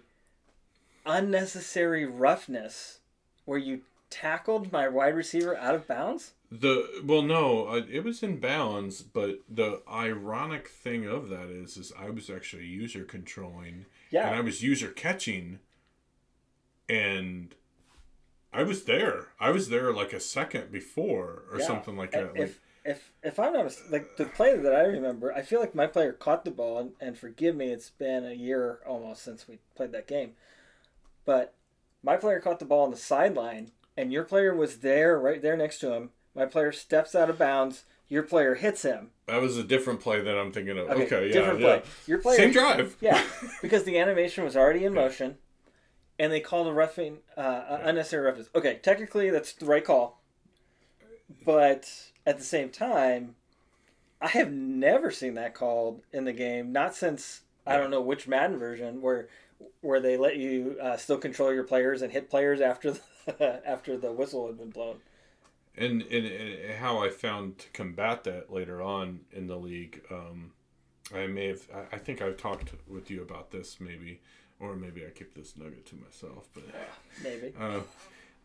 unnecessary 1.05 2.05
roughness 2.05 2.99
where 3.45 3.57
you 3.57 3.81
tackled 4.09 4.71
my 4.71 4.87
wide 4.87 5.15
receiver 5.15 5.55
out 5.57 5.75
of 5.75 5.87
bounds. 5.87 6.33
The 6.51 7.01
well, 7.03 7.21
no, 7.21 7.67
uh, 7.67 7.81
it 7.89 8.03
was 8.03 8.23
in 8.23 8.39
bounds, 8.39 9.01
but 9.03 9.41
the 9.47 9.83
ironic 9.87 10.67
thing 10.67 11.05
of 11.05 11.29
that 11.29 11.49
is, 11.49 11.77
is 11.77 11.93
I 11.97 12.09
was 12.09 12.29
actually 12.29 12.65
user 12.65 13.03
controlling, 13.05 13.85
yeah, 14.09 14.27
and 14.27 14.35
I 14.35 14.41
was 14.41 14.63
user 14.63 14.89
catching, 14.89 15.59
and 16.87 17.53
I 18.51 18.63
was 18.63 18.83
there. 18.85 19.27
I 19.39 19.51
was 19.51 19.69
there 19.69 19.93
like 19.93 20.11
a 20.13 20.19
second 20.19 20.71
before 20.71 21.43
or 21.51 21.59
Yeah. 21.59 21.67
something 21.67 21.95
like 21.97 22.11
that. 22.11 22.33
Like, 22.33 22.41
If 22.41 22.59
if 22.85 23.11
if 23.21 23.39
I'm 23.39 23.53
not 23.53 23.71
like 23.91 24.15
the 24.17 24.25
play 24.25 24.55
that 24.57 24.73
I 24.73 24.81
remember, 24.83 25.31
I 25.33 25.41
feel 25.41 25.59
like 25.59 25.75
my 25.75 25.85
player 25.87 26.13
caught 26.13 26.45
the 26.45 26.51
ball, 26.51 26.79
and, 26.79 26.91
and 26.99 27.17
forgive 27.17 27.55
me, 27.55 27.71
it's 27.71 27.89
been 27.91 28.25
a 28.25 28.33
year 28.33 28.79
almost 28.87 29.21
since 29.21 29.47
we 29.47 29.59
played 29.75 29.91
that 29.91 30.07
game, 30.07 30.31
but 31.25 31.53
my 32.01 32.15
player 32.15 32.39
caught 32.39 32.59
the 32.59 32.65
ball 32.65 32.85
on 32.85 32.91
the 32.91 32.97
sideline, 32.97 33.71
and 33.97 34.11
your 34.13 34.23
player 34.23 34.55
was 34.55 34.77
there, 34.77 35.19
right 35.19 35.41
there 35.41 35.57
next 35.57 35.79
to 35.79 35.91
him. 35.93 36.11
My 36.33 36.45
player 36.45 36.71
steps 36.71 37.13
out 37.15 37.29
of 37.29 37.37
bounds. 37.37 37.83
Your 38.07 38.23
player 38.23 38.55
hits 38.55 38.81
him. 38.81 39.11
that 39.27 39.41
was 39.41 39.57
a 39.57 39.63
different 39.63 39.99
play 39.99 40.21
that 40.21 40.35
I'm 40.39 40.51
thinking 40.51 40.77
of. 40.79 40.89
Okay, 40.89 41.27
yeah, 41.27 41.33
different 41.33 41.59
yeah. 41.59 41.77
play. 41.79 41.89
Your 42.07 42.17
player, 42.19 42.37
Same 42.37 42.51
drive. 42.51 42.95
yeah, 43.01 43.23
because 43.61 43.83
the 43.83 43.99
animation 43.99 44.43
was 44.43 44.55
already 44.57 44.83
in 44.85 44.93
motion, 45.03 45.37
and 46.19 46.31
they 46.31 46.41
call 46.41 46.65
the 46.65 46.73
roughing, 46.73 47.19
uh, 47.37 47.39
uh, 47.39 47.81
unnecessary 47.83 48.25
roughness. 48.25 48.49
Okay, 48.53 48.79
technically 48.83 49.29
that's 49.29 49.53
the 49.53 49.65
right 49.65 49.83
call, 49.83 50.21
but 51.45 51.89
at 52.25 52.37
the 52.37 52.43
same 52.43 52.69
time, 52.69 53.35
I 54.21 54.27
have 54.27 54.51
never 54.51 55.09
seen 55.11 55.35
that 55.35 55.55
called 55.55 56.01
in 56.11 56.25
the 56.25 56.33
game. 56.33 56.71
Not 56.73 56.93
since 56.93 57.41
I 57.65 57.77
don't 57.77 57.89
know 57.89 58.01
which 58.01 58.27
Madden 58.27 58.57
version 58.57 59.01
where 59.01 59.29
where 59.81 59.99
they 59.99 60.17
let 60.17 60.37
you 60.37 60.77
uh, 60.81 60.97
still 60.97 61.17
control 61.17 61.53
your 61.53 61.63
players 61.63 62.01
and 62.01 62.11
hit 62.11 62.29
players 62.29 62.61
after 62.61 62.91
the, 62.91 63.61
after 63.65 63.97
the 63.97 64.11
whistle 64.11 64.47
had 64.47 64.57
been 64.57 64.69
blown. 64.69 64.97
And, 65.77 66.01
and, 66.01 66.25
and 66.25 66.73
how 66.79 67.03
I 67.03 67.09
found 67.09 67.59
to 67.59 67.69
combat 67.69 68.23
that 68.25 68.51
later 68.51 68.81
on 68.81 69.21
in 69.31 69.47
the 69.47 69.55
league, 69.55 70.01
um, 70.11 70.51
I 71.13 71.27
may 71.27 71.47
have. 71.47 71.67
I 71.91 71.97
think 71.97 72.21
I've 72.21 72.37
talked 72.37 72.73
with 72.87 73.09
you 73.09 73.21
about 73.21 73.51
this, 73.51 73.77
maybe, 73.79 74.21
or 74.59 74.75
maybe 74.75 75.05
I 75.05 75.09
keep 75.09 75.33
this 75.33 75.55
nugget 75.57 75.85
to 75.87 75.95
myself. 75.95 76.47
But 76.53 76.63
Maybe. 77.23 77.53
uh, 77.59 77.81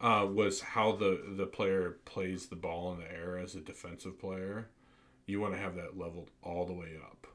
uh, 0.01 0.27
was 0.27 0.61
how 0.61 0.93
the 0.93 1.21
the 1.37 1.47
player 1.47 1.97
plays 2.05 2.47
the 2.47 2.57
ball 2.57 2.93
in 2.93 3.01
the 3.01 3.11
air 3.13 3.39
as 3.39 3.55
a 3.55 3.61
defensive 3.61 4.19
player. 4.19 4.69
You 5.27 5.41
want 5.41 5.55
to 5.55 5.61
have 5.61 5.77
that 5.77 5.97
leveled 5.99 6.31
all 6.43 6.67
the 6.67 6.75
way 6.75 6.97
up. 7.03 7.27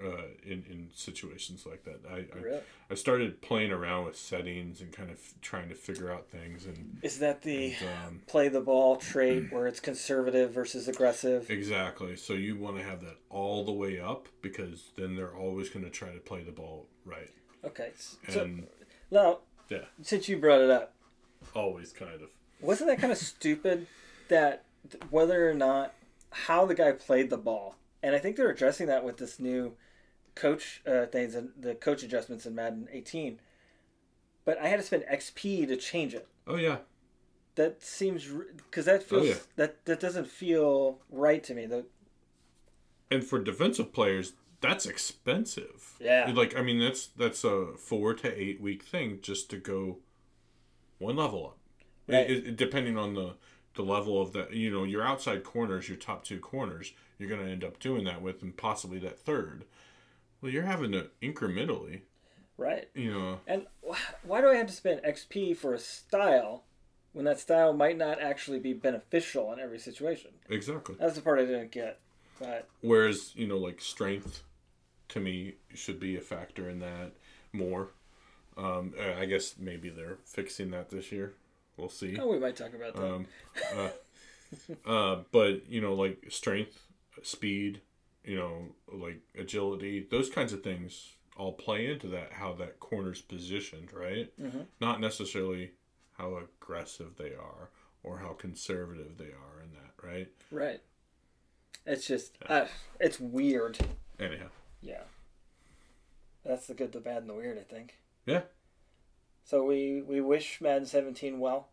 Uh, 0.00 0.28
in 0.44 0.64
in 0.70 0.88
situations 0.94 1.66
like 1.66 1.82
that, 1.82 2.00
I, 2.08 2.18
I 2.18 2.60
I 2.88 2.94
started 2.94 3.42
playing 3.42 3.72
around 3.72 4.04
with 4.04 4.16
settings 4.16 4.80
and 4.80 4.92
kind 4.92 5.10
of 5.10 5.18
trying 5.42 5.68
to 5.70 5.74
figure 5.74 6.12
out 6.12 6.28
things 6.28 6.66
and, 6.66 6.98
Is 7.02 7.18
that 7.18 7.42
the 7.42 7.74
and 7.80 8.06
um, 8.06 8.22
play 8.28 8.48
the 8.48 8.60
ball 8.60 8.94
trait 8.94 9.52
where 9.52 9.66
it's 9.66 9.80
conservative 9.80 10.52
versus 10.52 10.86
aggressive? 10.86 11.50
Exactly. 11.50 12.14
So 12.14 12.34
you 12.34 12.56
want 12.56 12.76
to 12.76 12.84
have 12.84 13.00
that 13.00 13.16
all 13.28 13.64
the 13.64 13.72
way 13.72 13.98
up 13.98 14.28
because 14.40 14.92
then 14.96 15.16
they're 15.16 15.34
always 15.34 15.68
going 15.68 15.84
to 15.84 15.90
try 15.90 16.10
to 16.12 16.20
play 16.20 16.44
the 16.44 16.52
ball 16.52 16.86
right. 17.04 17.32
Okay. 17.64 17.90
So 18.28 18.42
And 18.42 18.66
now, 19.10 19.38
yeah, 19.68 19.84
since 20.02 20.28
you 20.28 20.38
brought 20.38 20.60
it 20.60 20.70
up, 20.70 20.94
always 21.54 21.92
kind 21.92 22.14
of. 22.14 22.30
wasn't 22.60 22.90
that 22.90 23.00
kind 23.00 23.12
of 23.12 23.18
stupid 23.18 23.86
that 24.28 24.64
whether 25.10 25.48
or 25.48 25.54
not 25.54 25.94
how 26.30 26.66
the 26.66 26.74
guy 26.74 26.92
played 26.92 27.30
the 27.30 27.38
ball? 27.38 27.76
And 28.02 28.14
I 28.14 28.18
think 28.18 28.36
they're 28.36 28.50
addressing 28.50 28.86
that 28.86 29.04
with 29.04 29.16
this 29.16 29.40
new 29.40 29.74
coach 30.34 30.82
uh, 30.86 31.06
things 31.06 31.34
and 31.34 31.50
the 31.58 31.74
coach 31.74 32.02
adjustments 32.02 32.46
in 32.46 32.54
Madden 32.54 32.88
18. 32.92 33.40
But 34.44 34.58
I 34.58 34.68
had 34.68 34.78
to 34.78 34.86
spend 34.86 35.04
XP 35.10 35.66
to 35.68 35.76
change 35.76 36.14
it. 36.14 36.28
Oh 36.46 36.56
yeah. 36.56 36.78
That 37.56 37.82
seems 37.82 38.26
because 38.56 38.84
that 38.84 39.02
feels 39.02 39.28
yeah. 39.28 39.34
that 39.56 39.84
that 39.86 40.00
doesn't 40.00 40.28
feel 40.28 41.00
right 41.10 41.42
to 41.44 41.54
me. 41.54 41.66
The 41.66 41.86
And 43.10 43.24
for 43.24 43.40
defensive 43.40 43.92
players, 43.92 44.34
that's 44.60 44.86
expensive. 44.86 45.96
Yeah. 46.00 46.30
Like 46.34 46.56
I 46.56 46.62
mean, 46.62 46.80
that's 46.80 47.06
that's 47.06 47.44
a 47.44 47.68
four 47.78 48.14
to 48.14 48.40
eight 48.40 48.60
week 48.60 48.82
thing 48.82 49.20
just 49.22 49.50
to 49.50 49.56
go 49.56 49.98
one 50.98 51.16
level 51.16 51.46
up. 51.46 51.58
Right. 52.06 52.30
It- 52.30 52.46
it- 52.46 52.56
depending 52.56 52.96
on 52.96 53.14
the 53.14 53.34
the 53.74 53.82
level 53.82 54.20
of 54.20 54.32
the 54.32 54.48
you 54.50 54.70
know 54.70 54.84
your 54.84 55.02
outside 55.02 55.44
corners, 55.44 55.88
your 55.88 55.98
top 55.98 56.24
two 56.24 56.40
corners, 56.40 56.92
you're 57.18 57.28
going 57.28 57.44
to 57.44 57.50
end 57.50 57.62
up 57.64 57.78
doing 57.78 58.04
that 58.04 58.20
with, 58.22 58.42
and 58.42 58.56
possibly 58.56 58.98
that 58.98 59.18
third. 59.20 59.64
Well, 60.40 60.52
you're 60.52 60.64
having 60.64 60.92
to 60.92 61.10
incrementally, 61.22 62.02
right. 62.56 62.88
you 62.94 63.12
know. 63.12 63.40
And 63.46 63.66
why 64.22 64.40
do 64.40 64.48
I 64.48 64.56
have 64.56 64.68
to 64.68 64.72
spend 64.72 65.02
XP 65.02 65.56
for 65.56 65.74
a 65.74 65.78
style 65.78 66.64
when 67.12 67.24
that 67.24 67.40
style 67.40 67.72
might 67.72 67.98
not 67.98 68.20
actually 68.20 68.58
be 68.60 68.72
beneficial 68.72 69.52
in 69.52 69.58
every 69.60 69.78
situation? 69.78 70.30
Exactly. 70.48 70.96
That's 70.98 71.14
the 71.14 71.22
part 71.22 71.40
I 71.40 71.44
didn't 71.44 71.72
get. 71.72 72.00
But 72.38 72.68
Whereas, 72.82 73.32
you 73.34 73.48
know, 73.48 73.58
like 73.58 73.80
strength 73.80 74.44
to 75.08 75.20
me 75.20 75.54
should 75.74 76.00
be 76.00 76.16
a 76.16 76.20
factor 76.20 76.68
in 76.68 76.80
that 76.80 77.12
more. 77.52 77.90
Um, 78.56 78.94
uh, 78.98 79.18
I 79.18 79.26
guess 79.26 79.54
maybe 79.58 79.88
they're 79.88 80.18
fixing 80.24 80.70
that 80.72 80.90
this 80.90 81.12
year. 81.12 81.34
We'll 81.76 81.88
see. 81.88 82.18
oh, 82.18 82.26
we 82.28 82.38
might 82.40 82.56
talk 82.56 82.74
about 82.74 82.96
that. 82.96 83.14
Um, 83.14 83.26
uh, 83.76 83.88
uh, 84.90 85.22
but, 85.30 85.68
you 85.68 85.80
know, 85.80 85.94
like 85.94 86.24
strength, 86.28 86.82
speed, 87.22 87.80
you 88.24 88.36
know, 88.36 88.74
like 88.92 89.20
agility, 89.38 90.06
those 90.10 90.28
kinds 90.28 90.52
of 90.52 90.64
things 90.64 91.12
all 91.36 91.52
play 91.52 91.86
into 91.86 92.08
that, 92.08 92.32
how 92.32 92.52
that 92.54 92.80
corner's 92.80 93.20
positioned, 93.20 93.92
right? 93.92 94.36
Mhm. 94.40 94.66
Not 94.80 95.00
necessarily 95.00 95.70
how 96.14 96.36
aggressive 96.36 97.16
they 97.16 97.32
are 97.32 97.70
or 98.02 98.18
how 98.18 98.32
conservative 98.32 99.16
they 99.18 99.26
are 99.26 99.62
in 99.62 99.70
that, 99.72 100.04
right? 100.04 100.28
right. 100.50 100.80
It's 101.86 102.06
just 102.06 102.36
uh, 102.48 102.66
it's 103.00 103.20
weird. 103.20 103.78
Anyhow. 104.18 104.48
Yeah. 104.80 105.02
That's 106.44 106.66
the 106.66 106.74
good, 106.74 106.92
the 106.92 107.00
bad, 107.00 107.18
and 107.18 107.28
the 107.30 107.34
weird. 107.34 107.58
I 107.58 107.62
think. 107.62 107.98
Yeah. 108.26 108.42
So 109.44 109.64
we 109.64 110.02
we 110.02 110.20
wish 110.20 110.60
Madden 110.60 110.86
17 110.86 111.38
well. 111.40 111.68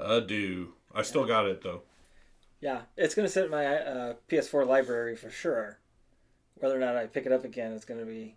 I 0.00 0.20
do. 0.20 0.74
I 0.94 1.02
still 1.02 1.24
got 1.26 1.46
it 1.46 1.62
though. 1.62 1.82
Yeah, 2.60 2.82
it's 2.96 3.14
gonna 3.14 3.28
sit 3.28 3.44
in 3.46 3.50
my 3.50 3.66
uh, 3.66 4.14
PS4 4.28 4.66
library 4.66 5.16
for 5.16 5.30
sure. 5.30 5.78
Whether 6.56 6.76
or 6.76 6.80
not 6.80 6.96
I 6.96 7.06
pick 7.06 7.26
it 7.26 7.32
up 7.32 7.44
again 7.44 7.72
is 7.72 7.84
gonna 7.84 8.04
be, 8.06 8.36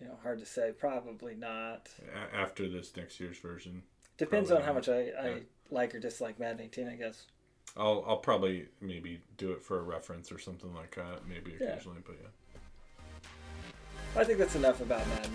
you 0.00 0.06
know, 0.06 0.18
hard 0.22 0.38
to 0.40 0.46
say. 0.46 0.72
Probably 0.78 1.34
not. 1.34 1.88
After 2.32 2.68
this 2.68 2.92
next 2.96 3.18
year's 3.20 3.38
version, 3.38 3.82
Depends 4.18 4.50
on 4.50 4.60
how 4.60 4.66
not. 4.68 4.74
much 4.76 4.88
I, 4.88 4.98
I 5.18 5.28
Yeah. 5.28 5.34
like 5.70 5.94
or 5.94 5.98
dislike 6.00 6.38
Madden 6.38 6.60
18, 6.60 6.88
I 6.88 6.96
guess. 6.96 7.26
I'll 7.76 8.04
I'll 8.06 8.18
probably 8.18 8.66
maybe 8.80 9.20
do 9.36 9.52
it 9.52 9.62
for 9.62 9.78
a 9.80 9.82
reference 9.82 10.30
or 10.30 10.38
something 10.38 10.72
like 10.74 10.94
that, 10.94 11.26
maybe 11.28 11.54
yeah. 11.60 11.68
occasionally, 11.68 12.00
but 12.06 12.16
yeah. 12.20 12.28
I 14.16 14.24
think 14.24 14.38
that's 14.38 14.54
enough 14.54 14.80
about 14.80 15.02
Madden. 15.08 15.32